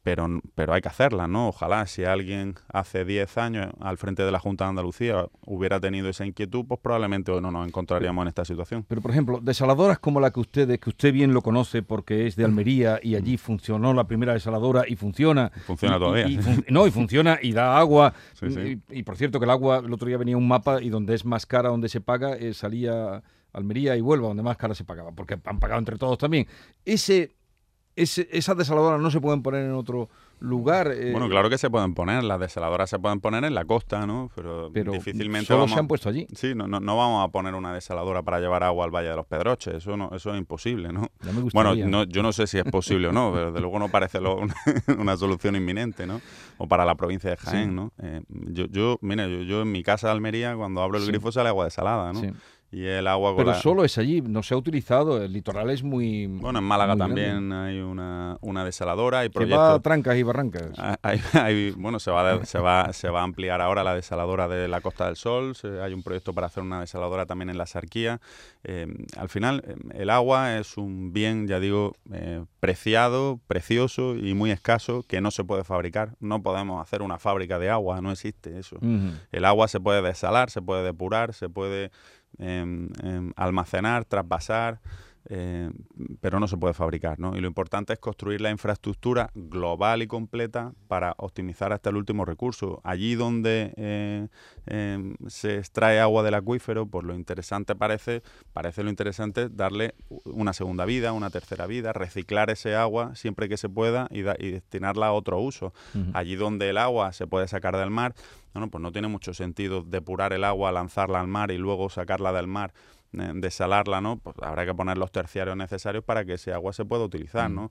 pero, 0.04 0.28
pero 0.54 0.74
hay 0.74 0.82
que 0.82 0.88
hacerla, 0.88 1.26
¿no? 1.26 1.48
Ojalá 1.48 1.86
si 1.86 2.04
alguien 2.04 2.56
hace 2.70 3.06
10 3.06 3.38
años 3.38 3.72
al 3.80 3.96
frente 3.96 4.22
de 4.22 4.30
la 4.30 4.38
Junta 4.38 4.64
de 4.64 4.70
Andalucía 4.70 5.26
hubiera 5.46 5.80
tenido 5.80 6.10
esa 6.10 6.26
inquietud, 6.26 6.66
pues 6.68 6.78
probablemente 6.78 7.32
hoy 7.32 7.40
no 7.40 7.50
nos 7.50 7.66
encontraríamos 7.66 8.22
en 8.22 8.28
esta 8.28 8.44
situación. 8.44 8.84
Pero, 8.86 9.00
por 9.00 9.10
ejemplo, 9.10 9.40
desaladoras 9.42 9.98
como 9.98 10.20
la 10.20 10.30
que 10.30 10.40
usted, 10.40 10.78
que 10.78 10.90
usted 10.90 11.10
bien 11.10 11.32
lo 11.32 11.40
conoce 11.40 11.82
porque 11.82 12.26
es 12.26 12.36
de 12.36 12.44
Almería 12.44 13.00
y 13.02 13.14
allí 13.16 13.38
funcionó 13.38 13.94
la 13.94 14.06
primera 14.06 14.34
desaladora 14.34 14.84
y 14.86 14.94
funciona. 14.94 15.50
Funciona 15.64 15.98
todavía. 15.98 16.26
no, 16.68 16.86
y 16.86 16.90
funciona 16.90 17.38
y 17.40 17.52
da 17.52 17.78
agua. 17.78 18.12
Y, 18.90 19.02
por 19.04 19.16
cierto 19.16 19.40
que 19.40 19.46
el 19.46 19.50
agua, 19.50 19.78
el 19.78 19.92
otro 19.92 20.06
día 20.06 20.18
venía 20.18 20.36
un 20.36 20.46
mapa 20.46 20.82
y 20.82 20.90
donde 20.90 21.14
es 21.14 21.24
más 21.24 21.46
cara, 21.46 21.70
donde 21.70 21.88
se 21.88 22.02
paga, 22.02 22.36
eh, 22.36 22.52
salía 22.52 23.22
Almería 23.54 23.96
y 23.96 24.02
Huelva, 24.02 24.28
donde 24.28 24.42
más 24.42 24.58
cara 24.58 24.74
se 24.74 24.84
pagaba, 24.84 25.12
porque 25.12 25.38
han 25.42 25.60
pagado 25.60 25.78
entre 25.78 25.96
todos 25.96 26.18
también. 26.18 26.46
Ese 26.84 27.36
esas 27.96 28.56
desaladoras 28.56 29.00
no 29.00 29.10
se 29.10 29.20
pueden 29.20 29.42
poner 29.42 29.64
en 29.64 29.72
otro 29.72 30.08
lugar. 30.40 30.92
Eh, 30.92 31.12
bueno, 31.12 31.28
claro 31.28 31.48
que 31.48 31.58
se 31.58 31.70
pueden 31.70 31.94
poner, 31.94 32.22
las 32.24 32.38
desaladoras 32.38 32.90
se 32.90 32.98
pueden 32.98 33.20
poner 33.20 33.44
en 33.44 33.54
la 33.54 33.64
costa, 33.64 34.06
¿no? 34.06 34.30
Pero, 34.34 34.70
difícilmente 34.70 35.46
solo 35.46 35.68
se 35.68 35.78
han 35.78 35.88
puesto 35.88 36.08
allí. 36.08 36.26
Sí, 36.34 36.54
no, 36.54 36.66
no, 36.66 36.80
no, 36.80 36.96
vamos 36.96 37.24
a 37.24 37.28
poner 37.28 37.54
una 37.54 37.72
desaladora 37.72 38.22
para 38.22 38.40
llevar 38.40 38.62
agua 38.62 38.84
al 38.84 38.90
Valle 38.90 39.08
de 39.08 39.16
los 39.16 39.26
Pedroches, 39.26 39.74
eso 39.74 39.96
no, 39.96 40.10
eso 40.14 40.32
es 40.32 40.38
imposible, 40.38 40.92
¿no? 40.92 41.08
bueno, 41.52 41.74
yo 42.04 42.22
no 42.22 42.32
sé 42.32 42.46
si 42.46 42.58
es 42.58 42.64
posible 42.64 43.08
o 43.08 43.12
no, 43.12 43.32
pero 43.32 43.46
desde 43.46 43.60
luego 43.60 43.78
no 43.78 43.88
parece 43.88 44.18
una, 44.98 45.16
solución 45.16 45.56
inminente, 45.56 46.06
¿no? 46.06 46.20
O 46.58 46.66
para 46.66 46.84
la 46.84 46.94
provincia 46.94 47.30
de 47.30 47.36
Jaén, 47.36 47.74
¿no? 47.74 47.92
Eh, 48.02 48.22
yo, 48.28 48.66
yo, 48.66 48.98
mira, 49.00 49.26
yo, 49.26 49.42
yo, 49.42 49.62
en 49.62 49.72
mi 49.72 49.82
casa 49.82 50.08
de 50.08 50.12
Almería, 50.12 50.54
cuando 50.56 50.82
abro 50.82 50.98
el 50.98 51.06
grifo 51.06 51.32
sale 51.32 51.48
agua 51.48 51.64
desalada, 51.64 52.12
¿no? 52.12 52.20
Y 52.74 52.86
el 52.86 53.06
agua 53.06 53.36
Pero 53.36 53.54
solo 53.54 53.84
es 53.84 53.98
allí, 53.98 54.20
no 54.20 54.42
se 54.42 54.54
ha 54.54 54.56
utilizado, 54.56 55.22
el 55.22 55.32
litoral 55.32 55.70
es 55.70 55.84
muy... 55.84 56.26
Bueno, 56.26 56.58
en 56.58 56.64
Málaga 56.64 56.96
también 56.96 57.52
hay 57.52 57.78
una, 57.78 58.36
una 58.40 58.64
desaladora, 58.64 59.24
y 59.24 59.28
proyectos... 59.28 59.58
va 59.58 59.74
a 59.74 59.80
trancas 59.80 60.16
y 60.16 60.22
barrancas. 60.24 60.72
Hay, 61.02 61.70
bueno, 61.72 62.00
se 62.00 62.10
va, 62.10 62.44
se, 62.44 62.58
va, 62.58 62.92
se 62.92 63.08
va 63.08 63.20
a 63.20 63.22
ampliar 63.22 63.60
ahora 63.60 63.84
la 63.84 63.94
desaladora 63.94 64.48
de 64.48 64.66
la 64.66 64.80
Costa 64.80 65.06
del 65.06 65.16
Sol, 65.16 65.54
hay 65.82 65.92
un 65.92 66.02
proyecto 66.02 66.32
para 66.32 66.48
hacer 66.48 66.62
una 66.62 66.80
desaladora 66.80 67.26
también 67.26 67.50
en 67.50 67.58
la 67.58 67.66
Sarquía. 67.66 68.20
Eh, 68.64 68.86
al 69.16 69.28
final, 69.28 69.62
eh, 69.66 69.76
el 69.94 70.10
agua 70.10 70.58
es 70.58 70.76
un 70.76 71.12
bien, 71.12 71.46
ya 71.46 71.60
digo, 71.60 71.94
eh, 72.12 72.44
preciado, 72.60 73.40
precioso 73.46 74.16
y 74.16 74.34
muy 74.34 74.50
escaso 74.50 75.04
que 75.06 75.20
no 75.20 75.30
se 75.30 75.44
puede 75.44 75.64
fabricar. 75.64 76.16
No 76.18 76.42
podemos 76.42 76.82
hacer 76.82 77.02
una 77.02 77.18
fábrica 77.18 77.58
de 77.58 77.70
agua, 77.70 78.00
no 78.00 78.10
existe 78.10 78.58
eso. 78.58 78.78
El 79.30 79.44
agua 79.44 79.68
se 79.68 79.80
puede 79.80 80.02
desalar, 80.02 80.50
se 80.50 80.62
puede 80.62 80.82
depurar, 80.82 81.34
se 81.34 81.48
puede 81.48 81.90
almacenar, 83.36 84.04
traspasar, 84.04 84.80
eh, 85.30 85.70
pero 86.20 86.38
no 86.38 86.48
se 86.48 86.56
puede 86.56 86.74
fabricar. 86.74 87.18
¿no? 87.18 87.36
Y 87.36 87.40
lo 87.40 87.46
importante 87.46 87.92
es 87.92 87.98
construir 87.98 88.40
la 88.40 88.50
infraestructura 88.50 89.30
global 89.34 90.02
y 90.02 90.06
completa 90.06 90.72
para 90.88 91.14
optimizar 91.18 91.72
hasta 91.72 91.90
el 91.90 91.96
último 91.96 92.24
recurso. 92.24 92.80
Allí 92.84 93.14
donde 93.14 93.72
eh, 93.76 94.28
em, 94.66 95.14
se 95.26 95.58
extrae 95.58 96.00
agua 96.00 96.22
del 96.22 96.34
acuífero, 96.34 96.86
pues 96.86 97.04
lo 97.04 97.14
interesante 97.14 97.74
parece, 97.74 98.22
parece 98.52 98.82
lo 98.82 98.90
interesante 98.90 99.48
darle 99.48 99.94
una 100.24 100.52
segunda 100.52 100.84
vida, 100.84 101.12
una 101.12 101.30
tercera 101.30 101.66
vida, 101.66 101.92
reciclar 101.92 102.50
ese 102.50 102.74
agua 102.74 103.14
siempre 103.14 103.48
que 103.48 103.56
se 103.56 103.68
pueda 103.68 104.08
y, 104.10 104.22
destinarla 104.22 105.06
a 105.06 105.12
otro 105.12 105.40
uso. 105.40 105.72
Allí 106.12 106.36
donde 106.36 106.70
el 106.70 106.78
agua 106.78 107.12
se 107.12 107.26
puede 107.26 107.48
sacar 107.48 107.76
del 107.76 107.90
mar, 107.90 108.14
bueno, 108.52 108.70
pues 108.70 108.82
no 108.82 108.92
tiene 108.92 109.08
mucho 109.08 109.34
sentido 109.34 109.82
depurar 109.82 110.32
el 110.32 110.44
agua, 110.44 110.70
lanzarla 110.70 111.20
al 111.20 111.26
mar 111.26 111.50
y 111.50 111.58
luego 111.58 111.90
sacarla 111.90 112.32
del 112.32 112.46
mar 112.46 112.72
desalarla, 113.34 114.00
¿no? 114.00 114.18
Pues 114.18 114.36
habrá 114.42 114.66
que 114.66 114.74
poner 114.74 114.98
los 114.98 115.12
terciarios 115.12 115.56
necesarios 115.56 116.04
para 116.04 116.24
que 116.24 116.34
ese 116.34 116.52
agua 116.52 116.72
se 116.72 116.84
pueda 116.84 117.04
utilizar, 117.04 117.50
mm. 117.50 117.54
¿no? 117.54 117.70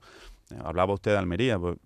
Eh, 0.50 0.58
hablaba 0.64 0.94
usted 0.94 1.12
de 1.12 1.18
Almería, 1.18 1.58
pues 1.58 1.76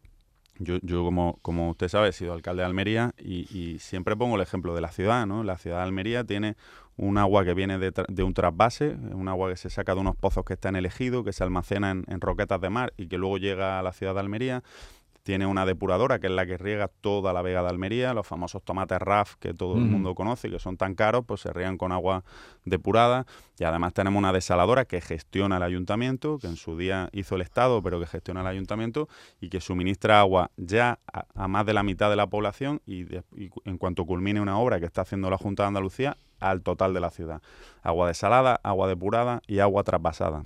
yo, 0.58 0.78
yo 0.82 1.04
como, 1.04 1.38
como 1.42 1.70
usted 1.70 1.88
sabe, 1.88 2.08
he 2.08 2.12
sido 2.12 2.32
alcalde 2.32 2.62
de 2.62 2.66
Almería 2.66 3.14
y, 3.18 3.78
siempre 3.78 4.16
pongo 4.16 4.36
el 4.36 4.42
ejemplo 4.42 4.74
de 4.74 4.80
la 4.80 4.90
ciudad, 4.90 5.26
¿no? 5.26 5.44
La 5.44 5.56
ciudad 5.56 5.78
de 5.78 5.82
Almería 5.84 6.24
tiene 6.24 6.56
un 6.96 7.16
agua 7.16 7.44
que 7.44 7.54
viene 7.54 7.78
de, 7.78 7.92
de, 8.08 8.22
un 8.24 8.34
trasvase, 8.34 8.96
un 9.12 9.28
agua 9.28 9.50
que 9.50 9.56
se 9.56 9.70
saca 9.70 9.94
de 9.94 10.00
unos 10.00 10.16
pozos 10.16 10.44
que 10.44 10.54
están 10.54 10.74
elegidos, 10.74 11.24
que 11.24 11.32
se 11.32 11.44
almacena 11.44 11.92
en, 11.92 12.04
en 12.08 12.20
roquetas 12.20 12.60
de 12.60 12.70
mar 12.70 12.92
y 12.96 13.06
que 13.06 13.18
luego 13.18 13.38
llega 13.38 13.78
a 13.78 13.82
la 13.82 13.92
ciudad 13.92 14.14
de 14.14 14.20
Almería 14.20 14.64
tiene 15.28 15.44
una 15.44 15.66
depuradora 15.66 16.20
que 16.20 16.28
es 16.28 16.32
la 16.32 16.46
que 16.46 16.56
riega 16.56 16.88
toda 16.88 17.34
la 17.34 17.42
Vega 17.42 17.62
de 17.62 17.68
Almería, 17.68 18.14
los 18.14 18.26
famosos 18.26 18.62
tomates 18.62 18.98
RAF 18.98 19.34
que 19.34 19.52
todo 19.52 19.74
el 19.74 19.82
mundo 19.82 20.14
conoce 20.14 20.48
y 20.48 20.52
que 20.52 20.58
son 20.58 20.78
tan 20.78 20.94
caros, 20.94 21.22
pues 21.26 21.42
se 21.42 21.52
riegan 21.52 21.76
con 21.76 21.92
agua 21.92 22.24
depurada. 22.64 23.26
Y 23.58 23.64
además 23.64 23.92
tenemos 23.92 24.18
una 24.18 24.32
desaladora 24.32 24.86
que 24.86 25.02
gestiona 25.02 25.58
el 25.58 25.64
ayuntamiento, 25.64 26.38
que 26.38 26.46
en 26.46 26.56
su 26.56 26.78
día 26.78 27.10
hizo 27.12 27.34
el 27.34 27.42
Estado, 27.42 27.82
pero 27.82 28.00
que 28.00 28.06
gestiona 28.06 28.40
el 28.40 28.46
ayuntamiento 28.46 29.06
y 29.38 29.50
que 29.50 29.60
suministra 29.60 30.18
agua 30.18 30.50
ya 30.56 30.98
a, 31.12 31.46
más 31.46 31.66
de 31.66 31.74
la 31.74 31.82
mitad 31.82 32.08
de 32.08 32.16
la 32.16 32.28
población 32.28 32.80
y, 32.86 33.04
en 33.66 33.76
cuanto 33.76 34.06
culmine 34.06 34.40
una 34.40 34.58
obra 34.58 34.80
que 34.80 34.86
está 34.86 35.02
haciendo 35.02 35.28
la 35.28 35.36
Junta 35.36 35.64
de 35.64 35.66
Andalucía, 35.66 36.16
al 36.40 36.62
total 36.62 36.94
de 36.94 37.00
la 37.00 37.10
ciudad. 37.10 37.42
Agua 37.82 38.08
desalada, 38.08 38.58
agua 38.62 38.88
depurada 38.88 39.42
y 39.46 39.58
agua 39.58 39.84
trasvasada 39.84 40.44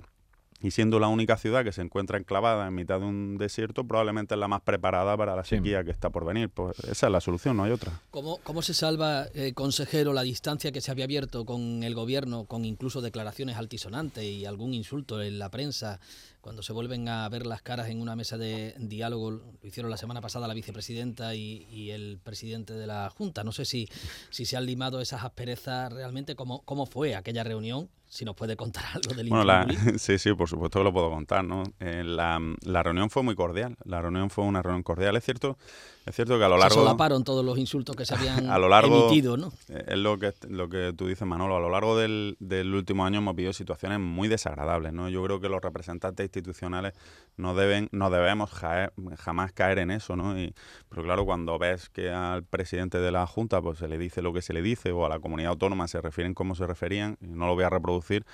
y 0.63 0.71
siendo 0.71 0.97
la 0.97 1.09
única 1.09 1.37
ciudad 1.37 1.65
que 1.65 1.73
se 1.73 1.81
encuentra 1.81 2.17
enclavada 2.17 2.67
en 2.67 2.73
mitad 2.73 3.01
de 3.01 3.05
un 3.05 3.37
desierto, 3.37 3.83
probablemente 3.83 4.33
es 4.33 4.39
la 4.39 4.47
más 4.47 4.61
preparada 4.61 5.17
para 5.17 5.35
la 5.35 5.43
sequía 5.43 5.83
que 5.83 5.91
está 5.91 6.09
por 6.09 6.25
venir. 6.25 6.49
Pues 6.49 6.79
esa 6.79 7.07
es 7.07 7.11
la 7.11 7.19
solución, 7.19 7.57
no 7.57 7.65
hay 7.65 7.71
otra. 7.71 7.91
¿Cómo, 8.11 8.39
cómo 8.43 8.61
se 8.61 8.73
salva, 8.73 9.27
eh, 9.33 9.51
consejero, 9.53 10.13
la 10.13 10.21
distancia 10.21 10.71
que 10.71 10.79
se 10.79 10.89
había 10.89 11.03
abierto 11.03 11.45
con 11.45 11.83
el 11.83 11.93
gobierno, 11.93 12.45
con 12.45 12.63
incluso 12.63 13.01
declaraciones 13.01 13.57
altisonantes 13.57 14.23
y 14.23 14.45
algún 14.45 14.73
insulto 14.73 15.21
en 15.21 15.37
la 15.37 15.49
prensa, 15.49 15.99
cuando 16.43 16.61
se 16.61 16.73
vuelven 16.73 17.07
a 17.07 17.27
ver 17.29 17.45
las 17.47 17.61
caras 17.61 17.87
en 17.87 18.01
una 18.01 18.17
mesa 18.17 18.37
de 18.37 18.75
diálogo? 18.77 19.31
Lo 19.31 19.41
hicieron 19.63 19.89
la 19.89 19.95
semana 19.95 20.19
pasada 20.19 20.45
la 20.45 20.53
vicepresidenta 20.53 21.35
y, 21.35 21.65
y 21.71 21.91
el 21.91 22.19
presidente 22.21 22.73
de 22.73 22.85
la 22.85 23.09
Junta. 23.09 23.45
No 23.45 23.53
sé 23.53 23.63
si, 23.63 23.87
si 24.29 24.45
se 24.45 24.57
han 24.57 24.65
limado 24.65 24.99
esas 24.99 25.23
asperezas 25.23 25.93
realmente, 25.93 26.35
cómo, 26.35 26.61
cómo 26.63 26.85
fue 26.85 27.15
aquella 27.15 27.45
reunión 27.45 27.89
si 28.13 28.25
nos 28.25 28.35
puede 28.35 28.55
contar 28.55 28.83
algo 28.93 29.15
del 29.15 29.29
bueno, 29.29 29.65
Sí, 29.97 30.19
sí, 30.19 30.33
por 30.33 30.47
supuesto 30.47 30.79
que 30.79 30.83
lo 30.83 30.93
puedo 30.93 31.09
contar, 31.09 31.43
¿no? 31.43 31.63
Eh, 31.79 32.03
la, 32.05 32.39
la, 32.61 32.83
reunión 32.83 33.09
fue 33.09 33.23
muy 33.23 33.33
cordial, 33.33 33.75
la 33.85 34.01
reunión 34.01 34.29
fue 34.29 34.43
una 34.43 34.61
reunión 34.61 34.83
cordial, 34.83 35.15
es 35.15 35.25
cierto, 35.25 35.57
es 36.05 36.15
cierto 36.15 36.37
que 36.37 36.43
a 36.43 36.49
lo 36.49 36.57
largo... 36.57 36.75
Se 36.75 36.81
solaparon 36.81 37.23
todos 37.23 37.43
los 37.43 37.57
insultos 37.57 37.95
que 37.95 38.05
se 38.05 38.13
habían 38.15 38.51
a 38.51 38.59
lo 38.59 38.69
largo, 38.69 39.07
emitido, 39.07 39.35
¿no? 39.35 39.51
Eh, 39.69 39.85
es 39.87 39.97
lo 39.97 40.19
que, 40.19 40.31
lo 40.47 40.69
que 40.69 40.93
tú 40.95 41.07
dices, 41.07 41.27
Manolo, 41.27 41.55
a 41.55 41.59
lo 41.59 41.71
largo 41.71 41.97
del, 41.97 42.37
del 42.39 42.75
último 42.75 43.03
año 43.03 43.17
hemos 43.17 43.35
vivido 43.35 43.51
situaciones 43.51 43.99
muy 43.99 44.27
desagradables, 44.27 44.93
¿no? 44.93 45.09
Yo 45.09 45.23
creo 45.23 45.39
que 45.39 45.49
los 45.49 45.61
representantes 45.61 46.23
institucionales 46.39 46.93
no 47.37 47.55
deben, 47.55 47.89
no 47.91 48.09
debemos 48.09 48.51
jamás 48.51 49.53
caer 49.53 49.79
en 49.79 49.91
eso, 49.91 50.15
¿no? 50.15 50.39
Y, 50.39 50.53
pero 50.89 51.03
claro, 51.03 51.25
cuando 51.25 51.57
ves 51.57 51.89
que 51.89 52.11
al 52.11 52.43
presidente 52.43 52.99
de 52.99 53.11
la 53.11 53.25
Junta 53.27 53.61
pues 53.61 53.79
se 53.79 53.87
le 53.87 53.97
dice 53.97 54.21
lo 54.21 54.33
que 54.33 54.41
se 54.41 54.53
le 54.53 54.61
dice 54.61 54.91
o 54.91 55.05
a 55.05 55.09
la 55.09 55.19
comunidad 55.19 55.51
autónoma 55.51 55.87
se 55.87 56.01
refieren 56.01 56.33
como 56.33 56.55
se 56.55 56.67
referían, 56.67 57.17
y 57.21 57.27
no 57.27 57.47
lo 57.47 57.55
voy 57.55 57.63
a 57.63 57.69
reproducir 57.69 58.25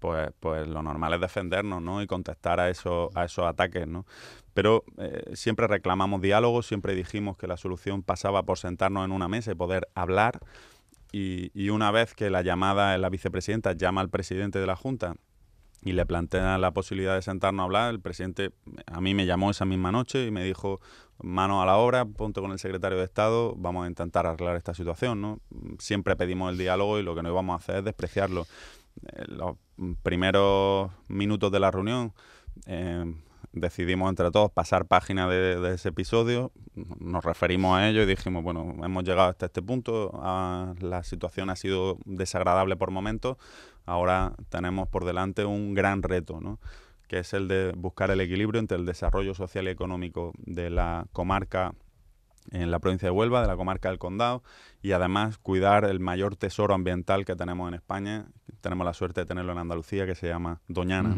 pues, 0.00 0.30
pues 0.40 0.66
lo 0.66 0.82
normal 0.82 1.14
es 1.14 1.20
defendernos, 1.20 1.80
¿no? 1.82 2.02
Y 2.02 2.06
contestar 2.06 2.58
a 2.58 2.70
esos, 2.70 3.14
a 3.14 3.26
esos 3.26 3.44
ataques, 3.46 3.86
¿no? 3.86 4.06
Pero 4.54 4.82
eh, 4.96 5.32
siempre 5.34 5.66
reclamamos 5.68 6.20
diálogo, 6.22 6.62
siempre 6.62 6.94
dijimos 6.94 7.36
que 7.36 7.46
la 7.46 7.56
solución 7.56 8.02
pasaba 8.02 8.42
por 8.42 8.58
sentarnos 8.58 9.04
en 9.04 9.12
una 9.12 9.28
mesa 9.28 9.52
y 9.52 9.54
poder 9.54 9.88
hablar. 9.94 10.40
Y, 11.12 11.50
y 11.54 11.70
una 11.70 11.90
vez 11.90 12.14
que 12.14 12.30
la 12.30 12.42
llamada, 12.42 12.96
la 12.96 13.10
vicepresidenta 13.10 13.72
llama 13.74 14.00
al 14.00 14.08
presidente 14.08 14.58
de 14.58 14.66
la 14.66 14.76
Junta 14.76 15.16
y 15.82 15.92
le 15.92 16.04
plantea 16.06 16.58
la 16.58 16.72
posibilidad 16.72 17.14
de 17.14 17.22
sentarnos 17.22 17.62
a 17.62 17.64
hablar, 17.64 17.90
el 17.90 18.00
presidente 18.00 18.50
a 18.86 19.00
mí 19.00 19.14
me 19.14 19.26
llamó 19.26 19.50
esa 19.50 19.64
misma 19.64 19.90
noche 19.92 20.26
y 20.26 20.30
me 20.30 20.44
dijo, 20.44 20.80
mano 21.22 21.62
a 21.62 21.66
la 21.66 21.76
obra, 21.76 22.04
ponte 22.04 22.40
con 22.40 22.52
el 22.52 22.58
secretario 22.58 22.98
de 22.98 23.04
Estado, 23.04 23.54
vamos 23.56 23.84
a 23.84 23.88
intentar 23.88 24.26
arreglar 24.26 24.56
esta 24.56 24.74
situación, 24.74 25.20
¿no? 25.20 25.40
Siempre 25.78 26.16
pedimos 26.16 26.52
el 26.52 26.58
diálogo 26.58 26.98
y 26.98 27.02
lo 27.02 27.14
que 27.14 27.22
no 27.22 27.30
íbamos 27.30 27.54
a 27.54 27.56
hacer 27.56 27.76
es 27.76 27.84
despreciarlo. 27.84 28.46
Eh, 29.02 29.24
los 29.28 29.56
primeros 30.02 30.90
minutos 31.08 31.50
de 31.50 31.60
la 31.60 31.70
reunión, 31.70 32.12
eh, 32.66 33.14
decidimos 33.52 34.08
entre 34.08 34.30
todos 34.30 34.50
pasar 34.50 34.86
página 34.86 35.28
de, 35.28 35.74
ese 35.74 35.88
episodio, 35.88 36.52
nos 36.74 37.24
referimos 37.24 37.76
a 37.76 37.88
ello 37.88 38.02
y 38.02 38.06
dijimos, 38.06 38.42
bueno, 38.42 38.74
hemos 38.84 39.04
llegado 39.04 39.28
hasta 39.28 39.46
este 39.46 39.62
punto, 39.62 40.12
la 40.80 41.02
situación 41.02 41.50
ha 41.50 41.56
sido 41.56 41.98
desagradable 42.04 42.76
por 42.76 42.90
momentos, 42.90 43.36
ahora 43.86 44.34
tenemos 44.48 44.88
por 44.88 45.04
delante 45.04 45.44
un 45.44 45.74
gran 45.74 46.02
reto, 46.02 46.40
¿no? 46.40 46.60
que 47.08 47.18
es 47.18 47.34
el 47.34 47.48
de 47.48 47.72
buscar 47.76 48.12
el 48.12 48.20
equilibrio 48.20 48.60
entre 48.60 48.78
el 48.78 48.86
desarrollo 48.86 49.34
social 49.34 49.66
y 49.66 49.70
económico 49.70 50.32
de 50.38 50.70
la 50.70 51.06
comarca 51.12 51.74
en 52.52 52.70
la 52.70 52.78
provincia 52.78 53.06
de 53.06 53.10
Huelva, 53.10 53.42
de 53.42 53.48
la 53.48 53.56
comarca 53.56 53.88
del 53.88 53.98
Condado, 53.98 54.42
y 54.80 54.92
además 54.92 55.38
cuidar 55.38 55.84
el 55.84 56.00
mayor 56.00 56.36
tesoro 56.36 56.74
ambiental 56.74 57.24
que 57.24 57.36
tenemos 57.36 57.68
en 57.68 57.74
España. 57.74 58.26
Tenemos 58.60 58.84
la 58.84 58.94
suerte 58.94 59.20
de 59.20 59.26
tenerlo 59.26 59.52
en 59.52 59.58
Andalucía, 59.58 60.06
que 60.06 60.14
se 60.14 60.28
llama 60.28 60.60
Doñana. 60.68 61.14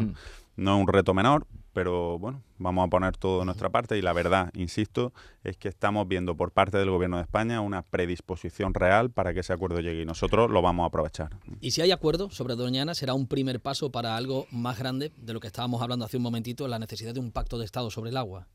¿no? 0.57 0.75
es 0.75 0.81
un 0.81 0.89
reto 0.89 1.15
menor, 1.15 1.47
pero 1.73 2.19
bueno, 2.19 2.43
vamos 2.59 2.87
a 2.87 2.91
poner 2.91 3.17
todo 3.17 3.41
de 3.41 3.45
nuestra 3.45 3.71
parte 3.71 3.97
y 3.99 4.03
la 4.03 4.13
verdad, 4.13 4.51
insisto, 4.55 5.13
es 5.45 5.57
que 5.57 5.69
estamos 5.69 6.07
viendo 6.07 6.37
por 6.37 6.53
parte 6.53 6.79
del 6.79 6.91
Gobierno 6.91 7.17
de 7.17 7.23
España 7.23 7.61
una 7.61 7.83
predisposición 7.83 8.75
real 8.75 9.11
para 9.11 9.33
que 9.35 9.41
ese 9.41 9.53
acuerdo 9.53 9.81
llegue 9.81 10.03
y 10.03 10.07
nosotros 10.07 10.51
lo 10.51 10.63
vamos 10.63 10.85
a 10.85 10.87
aprovechar. 10.89 11.31
Y 11.61 11.71
si 11.73 11.81
hay 11.81 11.91
acuerdo 11.91 12.31
sobre 12.31 12.55
Doñana, 12.55 12.95
será 12.95 13.15
un 13.15 13.27
primer 13.27 13.61
paso 13.61 13.91
para 13.91 14.17
algo 14.17 14.47
más 14.51 14.79
grande 14.79 15.13
de 15.17 15.33
lo 15.33 15.41
que 15.41 15.47
estábamos 15.47 15.83
hablando 15.83 16.05
hace 16.05 16.17
un 16.17 16.23
momentito, 16.23 16.69
la 16.69 16.79
necesidad 16.79 17.15
de 17.15 17.21
un 17.21 17.33
pacto 17.33 17.59
de 17.59 17.65
Estado 17.65 17.91
sobre 17.91 18.11
el 18.11 18.17
agua. 18.17 18.49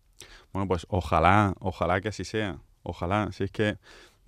Bueno, 0.54 0.68
pues 0.68 0.86
ojalá, 0.90 1.54
ojalá 1.60 2.02
que 2.02 2.10
así 2.10 2.24
sea. 2.24 2.60
Ojalá. 2.84 3.32
Si 3.34 3.44
es 3.44 3.52
que 3.52 3.78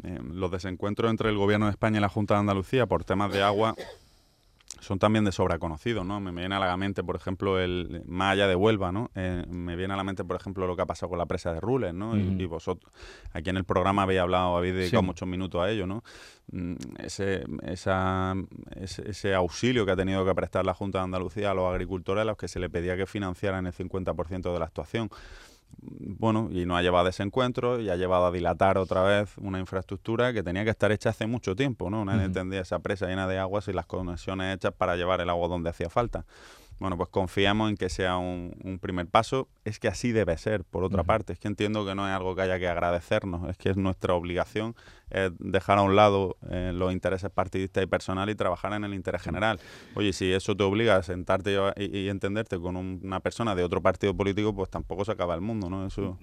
eh, 0.03 0.19
los 0.23 0.51
desencuentros 0.51 1.09
entre 1.09 1.29
el 1.29 1.37
Gobierno 1.37 1.65
de 1.65 1.71
España 1.71 1.97
y 1.97 2.01
la 2.01 2.09
Junta 2.09 2.35
de 2.35 2.41
Andalucía 2.41 2.85
por 2.85 3.03
temas 3.03 3.31
de 3.31 3.41
agua 3.41 3.75
son 4.79 4.99
también 4.99 5.25
de 5.25 5.31
sobra 5.31 5.59
conocidos, 5.59 6.05
¿no? 6.05 6.19
Me 6.19 6.31
viene 6.31 6.55
a 6.55 6.59
la 6.59 6.77
mente, 6.77 7.03
por 7.03 7.15
ejemplo, 7.15 7.59
el 7.59 8.03
más 8.05 8.33
allá 8.33 8.47
de 8.47 8.55
Huelva, 8.55 8.91
¿no? 8.91 9.11
Eh, 9.15 9.45
me 9.49 9.75
viene 9.75 9.93
a 9.93 9.97
la 9.97 10.03
mente, 10.03 10.23
por 10.23 10.35
ejemplo, 10.35 10.67
lo 10.67 10.75
que 10.75 10.81
ha 10.81 10.85
pasado 10.85 11.09
con 11.09 11.19
la 11.19 11.25
presa 11.25 11.53
de 11.53 11.59
Rules, 11.59 11.93
¿no? 11.93 12.17
y, 12.17 12.45
vosotros, 12.45 12.91
aquí 13.33 13.49
en 13.49 13.57
el 13.57 13.63
programa 13.63 14.03
habéis 14.03 14.21
hablado, 14.21 14.57
habéis 14.57 14.75
dedicado 14.75 15.03
muchos 15.03 15.27
minutos 15.27 15.61
a 15.61 15.69
ello, 15.69 15.85
¿no? 15.85 16.03
Mm, 16.51 16.75
ese, 16.99 17.43
esa, 17.63 18.33
ese, 18.75 19.35
auxilio 19.35 19.85
que 19.85 19.91
ha 19.91 19.95
tenido 19.95 20.25
que 20.25 20.33
prestar 20.33 20.65
la 20.65 20.73
Junta 20.73 20.99
de 20.99 21.03
Andalucía 21.03 21.51
a 21.51 21.53
los 21.53 21.69
agricultores 21.71 22.23
a 22.23 22.25
los 22.25 22.37
que 22.37 22.47
se 22.47 22.59
le 22.59 22.69
pedía 22.69 22.97
que 22.97 23.05
financiaran 23.05 23.67
el 23.67 23.73
50% 23.73 24.51
de 24.51 24.59
la 24.59 24.65
actuación 24.65 25.09
bueno, 25.81 26.49
y 26.51 26.65
nos 26.65 26.77
ha 26.77 26.81
llevado 26.81 27.07
a 27.07 27.09
ese 27.09 27.23
encuentro 27.23 27.79
y 27.79 27.89
ha 27.89 27.95
llevado 27.95 28.25
a 28.25 28.31
dilatar 28.31 28.77
otra 28.77 29.03
vez 29.03 29.37
una 29.37 29.59
infraestructura 29.59 30.33
que 30.33 30.43
tenía 30.43 30.63
que 30.63 30.69
estar 30.71 30.91
hecha 30.91 31.09
hace 31.09 31.27
mucho 31.27 31.55
tiempo, 31.55 31.89
¿no? 31.89 32.03
Nadie 32.03 32.25
entendía 32.25 32.61
esa 32.61 32.79
presa 32.79 33.07
llena 33.07 33.27
de 33.27 33.37
aguas 33.37 33.67
y 33.67 33.73
las 33.73 33.85
conexiones 33.85 34.55
hechas 34.55 34.73
para 34.73 34.95
llevar 34.95 35.21
el 35.21 35.29
agua 35.29 35.47
donde 35.47 35.69
hacía 35.69 35.89
falta. 35.89 36.25
Bueno, 36.79 36.97
pues 36.97 37.09
confiamos 37.09 37.69
en 37.69 37.77
que 37.77 37.89
sea 37.89 38.17
un, 38.17 38.79
primer 38.81 39.07
paso. 39.07 39.49
Es 39.65 39.79
que 39.79 39.87
así 39.87 40.11
debe 40.11 40.37
ser, 40.37 40.63
por 40.63 40.83
otra 40.83 41.03
parte. 41.03 41.33
Es 41.33 41.39
que 41.39 41.47
entiendo 41.47 41.85
que 41.85 41.95
no 41.95 42.07
es 42.07 42.13
algo 42.13 42.35
que 42.35 42.41
haya 42.41 42.57
que 42.59 42.67
agradecernos, 42.67 43.49
es 43.49 43.57
que 43.57 43.69
es 43.69 43.77
nuestra 43.77 44.13
obligación 44.13 44.75
dejar 45.39 45.79
a 45.79 45.81
un 45.81 45.95
lado 45.95 46.37
eh, 46.49 46.71
los 46.73 46.93
intereses 46.93 47.29
partidistas 47.31 47.83
y 47.83 47.87
personales 47.87 48.33
y 48.33 48.37
trabajar 48.37 48.73
en 48.73 48.83
el 48.83 48.93
interés 48.93 49.21
general. 49.21 49.59
Oye, 49.95 50.13
si 50.13 50.31
eso 50.31 50.55
te 50.55 50.63
obliga 50.63 50.97
a 50.97 51.03
sentarte 51.03 51.57
y, 51.77 52.09
entenderte 52.09 52.59
con 52.59 52.75
una 52.75 53.19
persona 53.19 53.55
de 53.55 53.63
otro 53.63 53.81
partido 53.81 54.15
político, 54.15 54.53
pues 54.53 54.69
tampoco 54.69 55.05
se 55.05 55.11
acaba 55.11 55.35
el 55.35 55.41
mundo, 55.41 55.69
¿no? 55.69 55.85
Eso... 55.85 56.17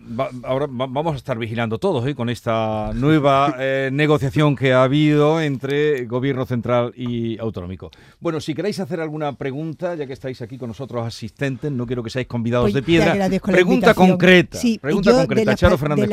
ahora 0.45 0.66
vamos 0.69 1.14
a 1.14 1.16
estar 1.16 1.38
vigilando 1.38 1.79
todos 1.79 2.07
¿eh? 2.07 2.14
con 2.14 2.29
esta 2.29 2.92
nueva 2.95 3.55
eh, 3.59 3.90
negociación 3.92 4.57
que 4.57 4.73
ha 4.73 4.85
habido 4.85 5.40
entre 5.40 6.05
gobierno 6.07 6.47
central 6.47 6.92
y 6.97 7.38
autonómico. 7.38 7.90
Bueno, 8.21 8.40
si 8.40 8.55
queréis 8.55 8.79
hacer 8.81 9.01
alguna 9.01 9.33
pregunta, 9.33 9.95
ya 9.95 10.07
que 10.07 10.12
estáis 10.12 10.40
aquí 10.42 10.45
con 10.56 10.68
nosotros 10.68 11.04
asistentes, 11.04 11.72
no 11.72 11.87
quiero 11.87 12.02
que 12.02 12.11
seáis 12.11 12.28
convidados 12.28 12.66
pues 12.66 12.74
de 12.74 12.82
piedra. 12.82 13.28
Pregunta 13.42 13.94
concreta. 13.94 14.59
Sí, 14.59 14.78
pregunta 14.78 15.12
concreta, 15.12 15.56
Charo 15.56 15.76
Fernández 15.76 16.09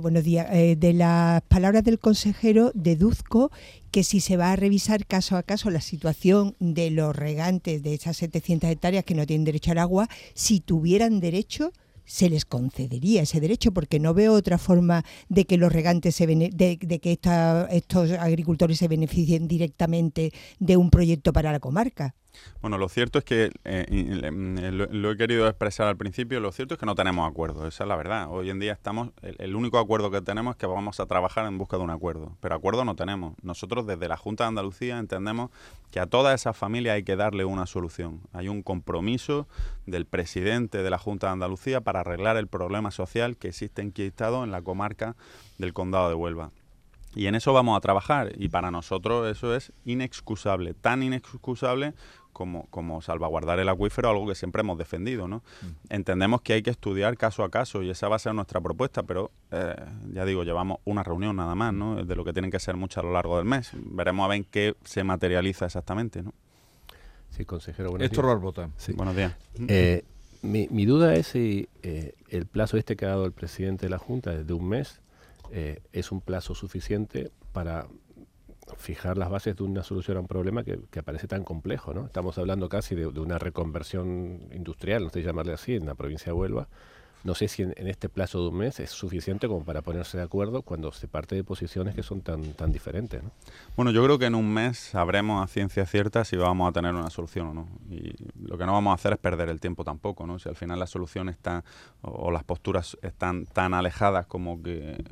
buenos 0.00 0.24
días. 0.24 0.46
Eh, 0.50 0.76
de 0.76 0.92
las 0.92 1.42
palabras 1.42 1.84
del 1.84 1.98
consejero, 1.98 2.72
deduzco 2.74 3.50
que 3.90 4.02
si 4.04 4.20
se 4.20 4.36
va 4.36 4.52
a 4.52 4.56
revisar 4.56 5.06
caso 5.06 5.36
a 5.36 5.42
caso 5.42 5.70
la 5.70 5.80
situación 5.80 6.56
de 6.58 6.90
los 6.90 7.14
regantes 7.14 7.82
de 7.82 7.94
esas 7.94 8.16
700 8.16 8.70
hectáreas 8.70 9.04
que 9.04 9.14
no 9.14 9.26
tienen 9.26 9.44
derecho 9.44 9.70
al 9.70 9.78
agua, 9.78 10.08
si 10.34 10.60
tuvieran 10.60 11.20
derecho, 11.20 11.72
se 12.08 12.30
les 12.30 12.46
concedería 12.46 13.22
ese 13.22 13.38
derecho, 13.38 13.72
porque 13.72 14.00
no 14.00 14.14
veo 14.14 14.32
otra 14.32 14.56
forma 14.56 15.04
de 15.28 15.44
que 15.44 15.58
los 15.58 15.70
regantes 15.70 16.16
se 16.16 16.26
de, 16.26 16.78
de, 16.80 16.98
que 17.00 17.18
estos 17.70 18.10
agricultores 18.12 18.78
se 18.78 18.88
beneficien 18.88 19.46
directamente 19.46 20.32
de 20.58 20.76
un 20.78 20.90
proyecto 20.90 21.32
para 21.34 21.52
la 21.52 21.60
comarca. 21.60 22.14
Bueno, 22.60 22.76
lo 22.78 22.88
cierto 22.88 23.18
es 23.18 23.24
que, 23.24 23.50
eh, 23.64 24.30
mm, 24.30 24.58
lo, 24.92 25.10
he 25.10 25.16
querido 25.16 25.46
expresar 25.46 25.86
al 25.86 25.96
principio, 25.96 26.40
lo 26.40 26.52
cierto 26.52 26.74
es 26.74 26.80
que 26.80 26.86
no 26.86 26.94
tenemos 26.94 27.28
acuerdo, 27.28 27.66
esa 27.66 27.84
es 27.84 27.88
la 27.88 27.96
verdad. 27.96 28.28
Hoy 28.30 28.50
en 28.50 28.58
día 28.58 28.72
estamos, 28.72 29.10
el, 29.22 29.54
único 29.54 29.78
acuerdo 29.78 30.10
que 30.10 30.20
tenemos 30.20 30.56
es 30.56 30.58
que 30.58 30.66
vamos 30.66 30.98
a 31.00 31.06
trabajar 31.06 31.46
en 31.46 31.58
busca 31.58 31.76
de 31.76 31.84
un 31.84 31.90
acuerdo, 31.90 32.36
pero 32.40 32.54
acuerdo 32.54 32.84
no 32.84 32.96
tenemos. 32.96 33.34
Nosotros 33.42 33.86
desde 33.86 34.08
la 34.08 34.16
Junta 34.16 34.44
de 34.44 34.48
Andalucía 34.48 34.98
entendemos 34.98 35.50
que 35.90 36.00
a 36.00 36.06
todas 36.06 36.40
esas 36.40 36.56
familias 36.56 36.94
hay 36.94 37.04
que 37.04 37.16
darle 37.16 37.44
una 37.44 37.66
solución. 37.66 38.20
Hay 38.32 38.48
un 38.48 38.62
compromiso 38.62 39.46
del 39.86 40.04
presidente 40.06 40.82
de 40.82 40.90
la 40.90 40.98
Junta 40.98 41.28
de 41.28 41.34
Andalucía 41.34 41.80
para 41.80 42.00
arreglar 42.00 42.36
el 42.36 42.48
problema 42.48 42.90
social 42.90 43.36
que 43.36 43.48
existe 43.48 43.82
enquistado 43.82 44.44
en 44.44 44.50
la 44.50 44.62
comarca 44.62 45.16
del 45.58 45.72
Condado 45.72 46.08
de 46.08 46.14
Huelva. 46.14 46.50
Y 47.14 47.26
en 47.26 47.34
eso 47.34 47.52
vamos 47.52 47.76
a 47.76 47.80
trabajar 47.80 48.32
y 48.36 48.48
para 48.48 48.70
nosotros 48.70 49.26
eso 49.28 49.54
es 49.54 49.72
inexcusable, 49.84 50.74
tan 50.74 51.02
inexcusable 51.02 51.94
como, 52.32 52.66
como 52.66 53.02
salvaguardar 53.02 53.58
el 53.58 53.68
acuífero, 53.68 54.10
algo 54.10 54.26
que 54.28 54.34
siempre 54.34 54.60
hemos 54.60 54.78
defendido. 54.78 55.26
¿no? 55.26 55.38
Mm. 55.38 55.66
Entendemos 55.94 56.42
que 56.42 56.52
hay 56.52 56.62
que 56.62 56.70
estudiar 56.70 57.16
caso 57.16 57.42
a 57.42 57.50
caso 57.50 57.82
y 57.82 57.90
esa 57.90 58.08
va 58.08 58.16
a 58.16 58.18
ser 58.20 58.34
nuestra 58.34 58.60
propuesta, 58.60 59.02
pero 59.02 59.32
eh, 59.50 59.74
ya 60.12 60.24
digo, 60.24 60.44
llevamos 60.44 60.78
una 60.84 61.02
reunión 61.02 61.34
nada 61.34 61.54
más, 61.54 61.74
¿no? 61.74 62.04
de 62.04 62.14
lo 62.14 62.24
que 62.24 62.32
tienen 62.32 62.50
que 62.50 62.60
ser 62.60 62.76
muchas 62.76 63.02
a 63.02 63.06
lo 63.06 63.12
largo 63.12 63.36
del 63.36 63.46
mes. 63.46 63.72
Veremos 63.74 64.24
a 64.24 64.28
ver 64.28 64.36
en 64.36 64.44
qué 64.44 64.76
se 64.84 65.02
materializa 65.02 65.64
exactamente. 65.64 66.22
¿no? 66.22 66.32
Sí, 67.30 67.44
consejero. 67.44 67.90
Buenos 67.90 68.06
Esto 68.06 68.70
Sí. 68.76 68.92
Buenos 68.92 69.16
días. 69.16 69.34
Eh, 69.66 70.04
mi, 70.42 70.68
mi, 70.70 70.86
duda 70.86 71.16
es 71.16 71.26
si 71.28 71.68
eh, 71.82 72.14
el 72.28 72.46
plazo 72.46 72.76
este 72.76 72.94
que 72.94 73.04
ha 73.04 73.08
dado 73.08 73.26
el 73.26 73.32
presidente 73.32 73.86
de 73.86 73.90
la 73.90 73.98
Junta, 73.98 74.32
de 74.32 74.52
un 74.52 74.68
mes, 74.68 75.00
es 75.50 76.12
un 76.12 76.20
plazo 76.20 76.54
suficiente 76.54 77.30
para 77.52 77.86
fijar 78.76 79.16
las 79.16 79.30
bases 79.30 79.56
de 79.56 79.62
una 79.62 79.82
solución 79.82 80.16
a 80.18 80.20
un 80.20 80.26
problema 80.26 80.62
que, 80.62 80.78
que 80.90 81.02
parece 81.02 81.26
tan 81.26 81.44
complejo. 81.44 81.94
¿no? 81.94 82.06
Estamos 82.06 82.38
hablando 82.38 82.68
casi 82.68 82.94
de, 82.94 83.06
una 83.06 83.38
reconversión 83.38 84.48
industrial, 84.52 85.04
no 85.04 85.10
sé 85.10 85.22
llamarle 85.22 85.52
así, 85.52 85.74
en 85.74 85.86
la 85.86 85.94
provincia 85.94 86.26
de 86.26 86.32
Huelva. 86.32 86.68
No 87.24 87.34
sé 87.34 87.48
si 87.48 87.62
en, 87.62 87.74
este 87.76 88.08
plazo 88.08 88.42
de 88.42 88.48
un 88.48 88.56
mes 88.58 88.80
es 88.80 88.90
suficiente 88.90 89.48
como 89.48 89.64
para 89.64 89.82
ponerse 89.82 90.16
de 90.16 90.22
acuerdo 90.22 90.62
cuando 90.62 90.92
se 90.92 91.08
parte 91.08 91.34
de 91.34 91.44
posiciones 91.44 91.94
que 91.94 92.02
son 92.02 92.20
tan, 92.20 92.52
tan 92.54 92.72
diferentes. 92.72 93.22
¿no? 93.22 93.30
Bueno, 93.76 93.90
yo 93.90 94.04
creo 94.04 94.18
que 94.18 94.26
en 94.26 94.34
un 94.34 94.52
mes 94.52 94.78
sabremos 94.78 95.42
a 95.42 95.48
ciencia 95.48 95.84
cierta 95.86 96.24
si 96.24 96.36
vamos 96.36 96.68
a 96.68 96.72
tener 96.72 96.94
una 96.94 97.10
solución 97.10 97.48
o 97.48 97.54
no. 97.54 97.68
Y 97.90 98.14
lo 98.40 98.56
que 98.56 98.66
no 98.66 98.72
vamos 98.72 98.92
a 98.92 98.94
hacer 98.94 99.12
es 99.12 99.18
perder 99.18 99.48
el 99.48 99.60
tiempo 99.60 99.84
tampoco. 99.84 100.26
¿no? 100.26 100.38
Si 100.38 100.48
al 100.48 100.56
final 100.56 100.78
la 100.78 100.86
solución 100.86 101.28
está 101.28 101.64
o, 102.02 102.30
las 102.30 102.44
posturas 102.44 102.96
están 103.02 103.46
tan 103.46 103.74
alejadas 103.74 104.26
como, 104.26 104.62
que, 104.62 105.02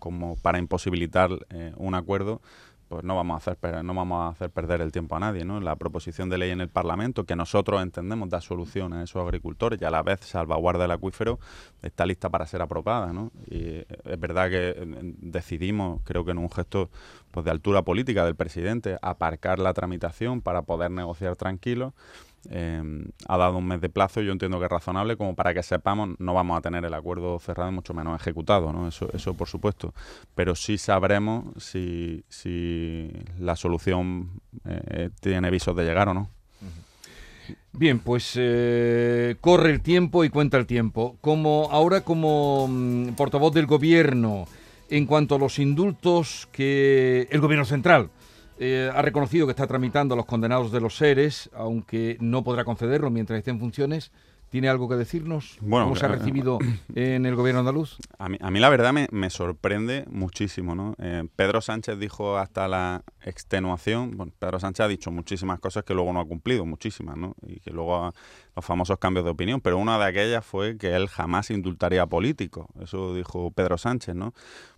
como 0.00 0.36
para 0.36 0.58
imposibilitar 0.58 1.30
eh, 1.50 1.72
un 1.76 1.94
acuerdo, 1.94 2.40
pues 2.88 3.04
no 3.04 3.16
vamos 3.16 3.34
a 3.34 3.50
hacer 3.52 3.84
no 3.84 3.94
vamos 3.94 4.22
a 4.22 4.28
hacer 4.28 4.50
perder 4.50 4.80
el 4.80 4.92
tiempo 4.92 5.16
a 5.16 5.20
nadie, 5.20 5.44
¿no? 5.44 5.60
La 5.60 5.76
proposición 5.76 6.28
de 6.28 6.38
ley 6.38 6.50
en 6.50 6.60
el 6.60 6.68
Parlamento 6.68 7.24
que 7.24 7.36
nosotros 7.36 7.82
entendemos 7.82 8.28
da 8.28 8.40
solución 8.40 8.92
a 8.92 9.02
esos 9.02 9.22
agricultores 9.22 9.80
y 9.80 9.84
a 9.84 9.90
la 9.90 10.02
vez 10.02 10.20
salvaguarda 10.20 10.84
el 10.84 10.90
acuífero 10.90 11.38
está 11.82 12.06
lista 12.06 12.28
para 12.28 12.46
ser 12.46 12.62
aprobada, 12.62 13.12
¿no? 13.12 13.30
Y 13.48 13.84
es 14.04 14.20
verdad 14.20 14.50
que 14.50 14.74
decidimos, 15.20 16.00
creo 16.04 16.24
que 16.24 16.32
en 16.32 16.38
un 16.38 16.50
gesto 16.50 16.90
pues 17.30 17.44
de 17.44 17.50
altura 17.50 17.82
política 17.82 18.24
del 18.24 18.36
presidente, 18.36 18.98
aparcar 19.02 19.58
la 19.58 19.72
tramitación 19.72 20.40
para 20.40 20.62
poder 20.62 20.90
negociar 20.90 21.36
tranquilos 21.36 21.92
Em, 22.50 23.06
ha 23.26 23.36
dado 23.36 23.58
un 23.58 23.66
mes 23.66 23.80
de 23.80 23.88
plazo, 23.88 24.20
yo 24.20 24.32
entiendo 24.32 24.58
que 24.58 24.66
es 24.66 24.70
razonable, 24.70 25.16
como 25.16 25.34
para 25.34 25.54
que 25.54 25.62
sepamos, 25.62 26.10
no 26.18 26.34
vamos 26.34 26.58
a 26.58 26.60
tener 26.60 26.84
el 26.84 26.94
acuerdo 26.94 27.38
cerrado 27.38 27.72
mucho 27.72 27.94
menos 27.94 28.20
ejecutado, 28.20 28.72
¿no? 28.72 28.88
Eso, 28.88 29.08
eso 29.12 29.34
por 29.34 29.48
supuesto. 29.48 29.94
Pero 30.34 30.54
sí 30.54 30.78
sabremos 30.78 31.44
si, 31.62 32.24
si 32.28 33.10
la 33.38 33.56
solución 33.56 34.40
eh, 34.64 35.10
tiene 35.20 35.50
visos 35.50 35.76
de 35.76 35.84
llegar 35.84 36.08
o 36.08 36.14
no. 36.14 36.30
Bien, 37.72 37.98
pues 37.98 38.34
eh, 38.36 39.36
corre 39.40 39.70
el 39.70 39.80
tiempo 39.80 40.24
y 40.24 40.30
cuenta 40.30 40.56
el 40.58 40.66
tiempo. 40.66 41.16
Como 41.20 41.68
ahora 41.72 42.02
como 42.02 42.68
mm, 42.68 43.14
portavoz 43.14 43.52
del 43.52 43.66
gobierno, 43.66 44.46
en 44.90 45.06
cuanto 45.06 45.34
a 45.34 45.38
los 45.38 45.58
indultos 45.58 46.48
que 46.52 47.26
el 47.30 47.40
gobierno 47.40 47.64
central 47.64 48.10
eh, 48.58 48.90
ha 48.94 49.02
reconocido 49.02 49.46
que 49.46 49.50
está 49.50 49.66
tramitando 49.66 50.14
a 50.14 50.16
los 50.16 50.26
condenados 50.26 50.70
de 50.70 50.80
los 50.80 50.96
seres, 50.96 51.50
aunque 51.54 52.16
no 52.20 52.44
podrá 52.44 52.64
concederlo 52.64 53.10
mientras 53.10 53.38
esté 53.38 53.50
en 53.50 53.60
funciones. 53.60 54.12
¿Tiene 54.54 54.68
algo 54.68 54.88
que 54.88 54.94
decirnos? 54.94 55.58
¿Cómo 55.60 55.96
se 55.96 56.06
ha 56.06 56.08
eh, 56.08 56.12
recibido 56.12 56.60
en 56.94 57.26
el 57.26 57.34
gobierno 57.34 57.58
andaluz? 57.58 57.98
A 58.18 58.28
mí, 58.28 58.38
a 58.40 58.52
mí 58.52 58.60
la 58.60 58.68
verdad 58.68 58.92
me, 58.92 59.08
me 59.10 59.28
sorprende 59.28 60.04
muchísimo. 60.08 60.76
¿no? 60.76 60.94
Eh, 61.00 61.26
Pedro 61.34 61.60
Sánchez 61.60 61.98
dijo 61.98 62.38
hasta 62.38 62.68
la 62.68 63.02
extenuación, 63.24 64.16
bueno, 64.16 64.32
Pedro 64.38 64.60
Sánchez 64.60 64.84
ha 64.84 64.88
dicho 64.88 65.10
muchísimas 65.10 65.58
cosas 65.58 65.82
que 65.82 65.92
luego 65.92 66.12
no 66.12 66.20
ha 66.20 66.24
cumplido, 66.24 66.64
muchísimas, 66.64 67.16
¿no? 67.16 67.34
y 67.42 67.58
que 67.58 67.72
luego 67.72 68.12
los 68.56 68.64
famosos 68.64 68.98
cambios 68.98 69.24
de 69.24 69.32
opinión, 69.32 69.60
pero 69.60 69.78
una 69.78 69.98
de 69.98 70.04
aquellas 70.04 70.44
fue 70.44 70.76
que 70.76 70.94
él 70.94 71.08
jamás 71.08 71.50
indultaría 71.50 72.02
a 72.02 72.06
políticos. 72.06 72.66
Eso 72.80 73.14
dijo 73.14 73.50
Pedro 73.50 73.78
Sánchez, 73.78 74.14
¿no? 74.14 74.32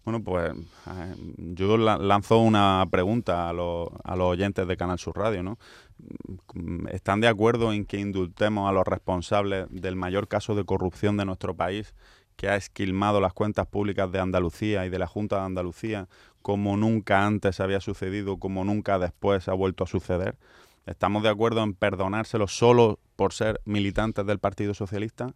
Bueno, 0.04 0.22
pues 0.22 0.52
eh, 0.52 1.14
yo 1.36 1.76
lanzo 1.76 2.38
una 2.38 2.86
pregunta 2.90 3.48
a 3.48 3.52
los, 3.52 3.88
a 4.04 4.16
los 4.16 4.26
oyentes 4.26 4.66
de 4.66 4.76
Canal 4.76 4.98
Sur 4.98 5.16
Radio, 5.16 5.42
¿no? 5.42 5.58
¿Están 6.90 7.20
de 7.20 7.28
acuerdo 7.28 7.72
en 7.72 7.84
que 7.84 7.98
indultemos 7.98 8.68
a 8.68 8.72
los 8.72 8.86
responsables 8.86 9.66
del 9.70 9.96
mayor 9.96 10.28
caso 10.28 10.54
de 10.54 10.64
corrupción 10.64 11.16
de 11.16 11.24
nuestro 11.24 11.54
país, 11.54 11.94
que 12.36 12.48
ha 12.48 12.56
esquilmado 12.56 13.20
las 13.20 13.32
cuentas 13.32 13.66
públicas 13.66 14.12
de 14.12 14.20
Andalucía 14.20 14.84
y 14.86 14.90
de 14.90 14.98
la 14.98 15.06
Junta 15.06 15.36
de 15.36 15.46
Andalucía, 15.46 16.06
como 16.42 16.76
nunca 16.76 17.26
antes 17.26 17.60
había 17.60 17.80
sucedido, 17.80 18.38
como 18.38 18.64
nunca 18.64 18.98
después 18.98 19.48
ha 19.48 19.54
vuelto 19.54 19.84
a 19.84 19.86
suceder? 19.86 20.36
¿Estamos 20.86 21.24
de 21.24 21.28
acuerdo 21.28 21.64
en 21.64 21.74
perdonárselo 21.74 22.46
solo 22.46 23.00
por 23.16 23.32
ser 23.32 23.60
militantes 23.64 24.24
del 24.24 24.38
Partido 24.38 24.72
Socialista? 24.72 25.34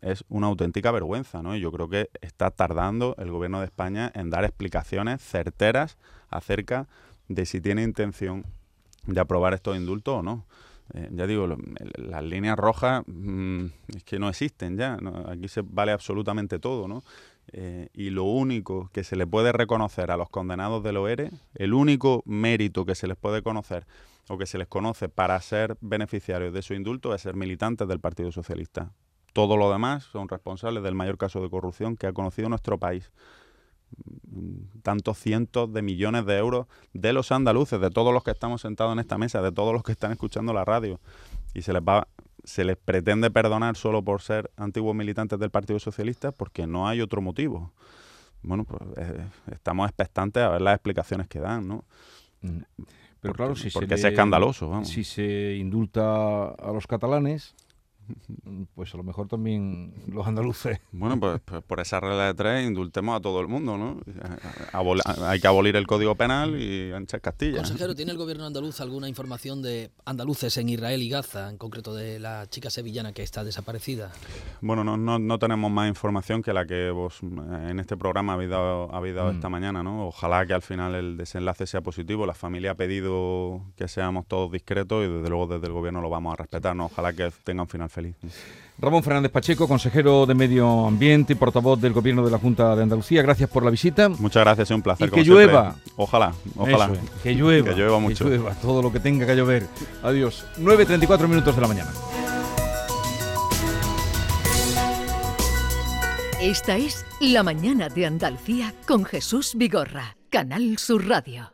Es 0.00 0.24
una 0.28 0.48
auténtica 0.48 0.90
vergüenza, 0.90 1.42
¿no? 1.42 1.54
Y 1.54 1.60
yo 1.60 1.70
creo 1.70 1.88
que 1.88 2.10
está 2.22 2.50
tardando 2.50 3.14
el 3.18 3.30
gobierno 3.30 3.60
de 3.60 3.66
España 3.66 4.10
en 4.16 4.30
dar 4.30 4.44
explicaciones 4.44 5.22
certeras 5.22 5.96
acerca 6.28 6.88
de 7.28 7.46
si 7.46 7.60
tiene 7.60 7.84
intención 7.84 8.46
de 9.06 9.20
aprobar 9.20 9.54
estos 9.54 9.76
indultos 9.76 10.16
o 10.16 10.22
no. 10.24 10.44
Eh, 10.92 11.08
ya 11.12 11.28
digo, 11.28 11.46
las 11.96 12.24
líneas 12.24 12.56
rojas 12.56 13.04
mm, 13.06 13.66
es 13.94 14.02
que 14.02 14.18
no 14.18 14.28
existen 14.28 14.76
ya. 14.76 14.98
Aquí 15.28 15.46
se 15.46 15.62
vale 15.62 15.92
absolutamente 15.92 16.58
todo, 16.58 16.88
¿no? 16.88 17.04
Eh, 17.52 17.90
y 17.92 18.10
lo 18.10 18.24
único 18.24 18.90
que 18.92 19.04
se 19.04 19.14
le 19.14 19.26
puede 19.26 19.52
reconocer 19.52 20.10
a 20.10 20.16
los 20.16 20.28
condenados 20.30 20.82
del 20.82 20.96
OERE, 20.96 21.30
el 21.54 21.74
único 21.74 22.22
mérito 22.26 22.84
que 22.84 22.96
se 22.96 23.06
les 23.06 23.16
puede 23.16 23.42
conocer 23.42 23.86
o 24.28 24.38
que 24.38 24.46
se 24.46 24.58
les 24.58 24.68
conoce 24.68 25.08
para 25.08 25.40
ser 25.40 25.76
beneficiarios 25.80 26.52
de 26.52 26.62
su 26.62 26.74
indulto 26.74 27.14
es 27.14 27.22
ser 27.22 27.34
militantes 27.34 27.88
del 27.88 28.00
Partido 28.00 28.32
Socialista. 28.32 28.92
Todo 29.32 29.56
lo 29.56 29.70
demás 29.70 30.04
son 30.04 30.28
responsables 30.28 30.82
del 30.82 30.94
mayor 30.94 31.18
caso 31.18 31.40
de 31.40 31.50
corrupción 31.50 31.96
que 31.96 32.06
ha 32.06 32.12
conocido 32.12 32.48
nuestro 32.48 32.78
país. 32.78 33.10
Mm, 34.30 34.80
tantos 34.82 35.18
cientos 35.18 35.72
de 35.72 35.80
millones 35.80 36.26
de 36.26 36.36
euros 36.36 36.66
de 36.92 37.12
los 37.12 37.32
andaluces, 37.32 37.80
de 37.80 37.90
todos 37.90 38.12
los 38.12 38.22
que 38.22 38.30
estamos 38.30 38.60
sentados 38.60 38.92
en 38.92 38.98
esta 38.98 39.16
mesa, 39.16 39.40
de 39.40 39.52
todos 39.52 39.72
los 39.72 39.82
que 39.82 39.92
están 39.92 40.12
escuchando 40.12 40.52
la 40.52 40.64
radio. 40.64 41.00
Y 41.54 41.62
se 41.62 41.72
les 41.72 41.82
va 41.82 42.06
se 42.44 42.64
les 42.64 42.76
pretende 42.76 43.30
perdonar 43.30 43.76
solo 43.76 44.02
por 44.02 44.22
ser 44.22 44.50
antiguos 44.56 44.94
militantes 44.94 45.38
del 45.38 45.50
Partido 45.50 45.78
Socialista 45.78 46.32
porque 46.32 46.66
no 46.66 46.88
hay 46.88 47.00
otro 47.02 47.20
motivo. 47.20 47.72
Bueno, 48.42 48.64
pues 48.64 48.80
eh, 48.96 49.26
estamos 49.50 49.86
expectantes 49.86 50.42
a 50.42 50.48
ver 50.48 50.62
las 50.62 50.74
explicaciones 50.74 51.28
que 51.28 51.40
dan, 51.40 51.68
¿no? 51.68 51.84
Mm. 52.40 52.60
Pero 53.20 53.34
claro, 53.34 53.56
si 53.56 53.70
porque 53.70 53.94
es 53.94 54.04
escandaloso. 54.04 54.84
Si 54.84 55.04
se 55.04 55.56
indulta 55.56 56.48
a 56.48 56.72
los 56.72 56.86
catalanes, 56.86 57.54
pues 58.74 58.94
a 58.94 58.96
lo 58.96 59.02
mejor 59.02 59.28
también 59.28 59.94
los 60.06 60.26
andaluces. 60.26 60.80
Bueno, 60.92 61.18
pues, 61.18 61.40
pues, 61.44 61.62
por 61.62 61.80
esa 61.80 62.00
regla 62.00 62.26
de 62.26 62.34
tres 62.34 62.66
indultemos 62.66 63.16
a 63.16 63.20
todo 63.20 63.40
el 63.40 63.48
mundo, 63.48 63.76
¿no? 63.76 64.00
hay 65.22 65.40
que 65.40 65.46
abolir 65.46 65.76
el 65.76 65.86
Código 65.86 66.14
Penal 66.14 66.60
y 66.60 66.92
anchar 66.92 67.20
Castilla. 67.20 67.58
Consejero, 67.58 67.94
¿tiene 67.94 68.12
el 68.12 68.18
gobierno 68.18 68.46
andaluz 68.46 68.80
alguna 68.80 69.08
información 69.08 69.62
de 69.62 69.90
andaluces 70.04 70.56
en 70.56 70.68
Israel 70.68 71.02
y 71.02 71.08
Gaza, 71.08 71.50
en 71.50 71.58
concreto 71.58 71.94
de 71.94 72.18
la 72.18 72.46
chica 72.48 72.70
sevillana 72.70 73.12
que 73.12 73.22
está 73.22 73.44
desaparecida? 73.44 74.10
Bueno, 74.60 74.84
no, 74.84 74.96
no, 74.96 75.18
no 75.18 75.38
tenemos 75.38 75.70
más 75.70 75.88
información 75.88 76.42
que 76.42 76.52
la 76.52 76.66
que 76.66 76.90
vos 76.90 77.20
en 77.22 77.80
este 77.80 77.96
programa 77.96 78.34
habéis 78.34 78.50
dado, 78.50 78.94
habéis 78.94 79.14
dado 79.14 79.30
esta 79.30 79.48
mm. 79.48 79.52
mañana, 79.52 79.82
¿no? 79.82 80.08
Ojalá 80.08 80.46
que 80.46 80.54
al 80.54 80.62
final 80.62 80.94
el 80.94 81.16
desenlace 81.16 81.66
sea 81.66 81.80
positivo. 81.80 82.26
La 82.26 82.34
familia 82.34 82.72
ha 82.72 82.74
pedido 82.74 83.62
que 83.76 83.88
seamos 83.88 84.26
todos 84.26 84.50
discretos 84.52 85.04
y 85.04 85.12
desde 85.12 85.28
luego 85.28 85.46
desde 85.46 85.66
el 85.66 85.72
gobierno 85.72 86.00
lo 86.00 86.10
vamos 86.10 86.32
a 86.32 86.36
respetar, 86.36 86.74
¿no? 86.76 86.86
Ojalá 86.86 87.12
que 87.12 87.30
tenga 87.44 87.62
un 87.62 87.68
final 87.68 87.90
feliz. 87.90 87.97
Ramón 88.80 89.02
Fernández 89.02 89.32
Pacheco, 89.32 89.66
consejero 89.66 90.24
de 90.24 90.34
Medio 90.34 90.86
Ambiente 90.86 91.32
y 91.32 91.36
portavoz 91.36 91.80
del 91.80 91.92
Gobierno 91.92 92.24
de 92.24 92.30
la 92.30 92.38
Junta 92.38 92.76
de 92.76 92.84
Andalucía, 92.84 93.22
gracias 93.22 93.50
por 93.50 93.64
la 93.64 93.70
visita. 93.70 94.08
Muchas 94.08 94.44
gracias, 94.44 94.70
es 94.70 94.74
un 94.74 94.82
placer. 94.82 95.08
Y 95.08 95.10
que 95.10 95.24
llueva. 95.24 95.74
Ojalá, 95.96 96.32
ojalá. 96.56 96.90
que 97.22 97.34
llueva. 97.34 97.70
Que 97.70 97.74
llueva 97.74 97.98
mucho. 97.98 98.24
Que 98.24 98.30
llueva, 98.30 98.54
todo 98.54 98.80
lo 98.80 98.92
que 98.92 99.00
tenga 99.00 99.26
que 99.26 99.34
llover. 99.34 99.66
Adiós. 100.02 100.44
9.34 100.60 101.26
minutos 101.26 101.56
de 101.56 101.60
la 101.60 101.68
mañana. 101.68 101.90
Esta 106.40 106.76
es 106.76 107.04
La 107.20 107.42
Mañana 107.42 107.88
de 107.88 108.06
Andalucía 108.06 108.72
con 108.86 109.04
Jesús 109.04 109.54
Vigorra, 109.56 110.16
Canal 110.30 110.78
Sur 110.78 111.08
Radio. 111.08 111.50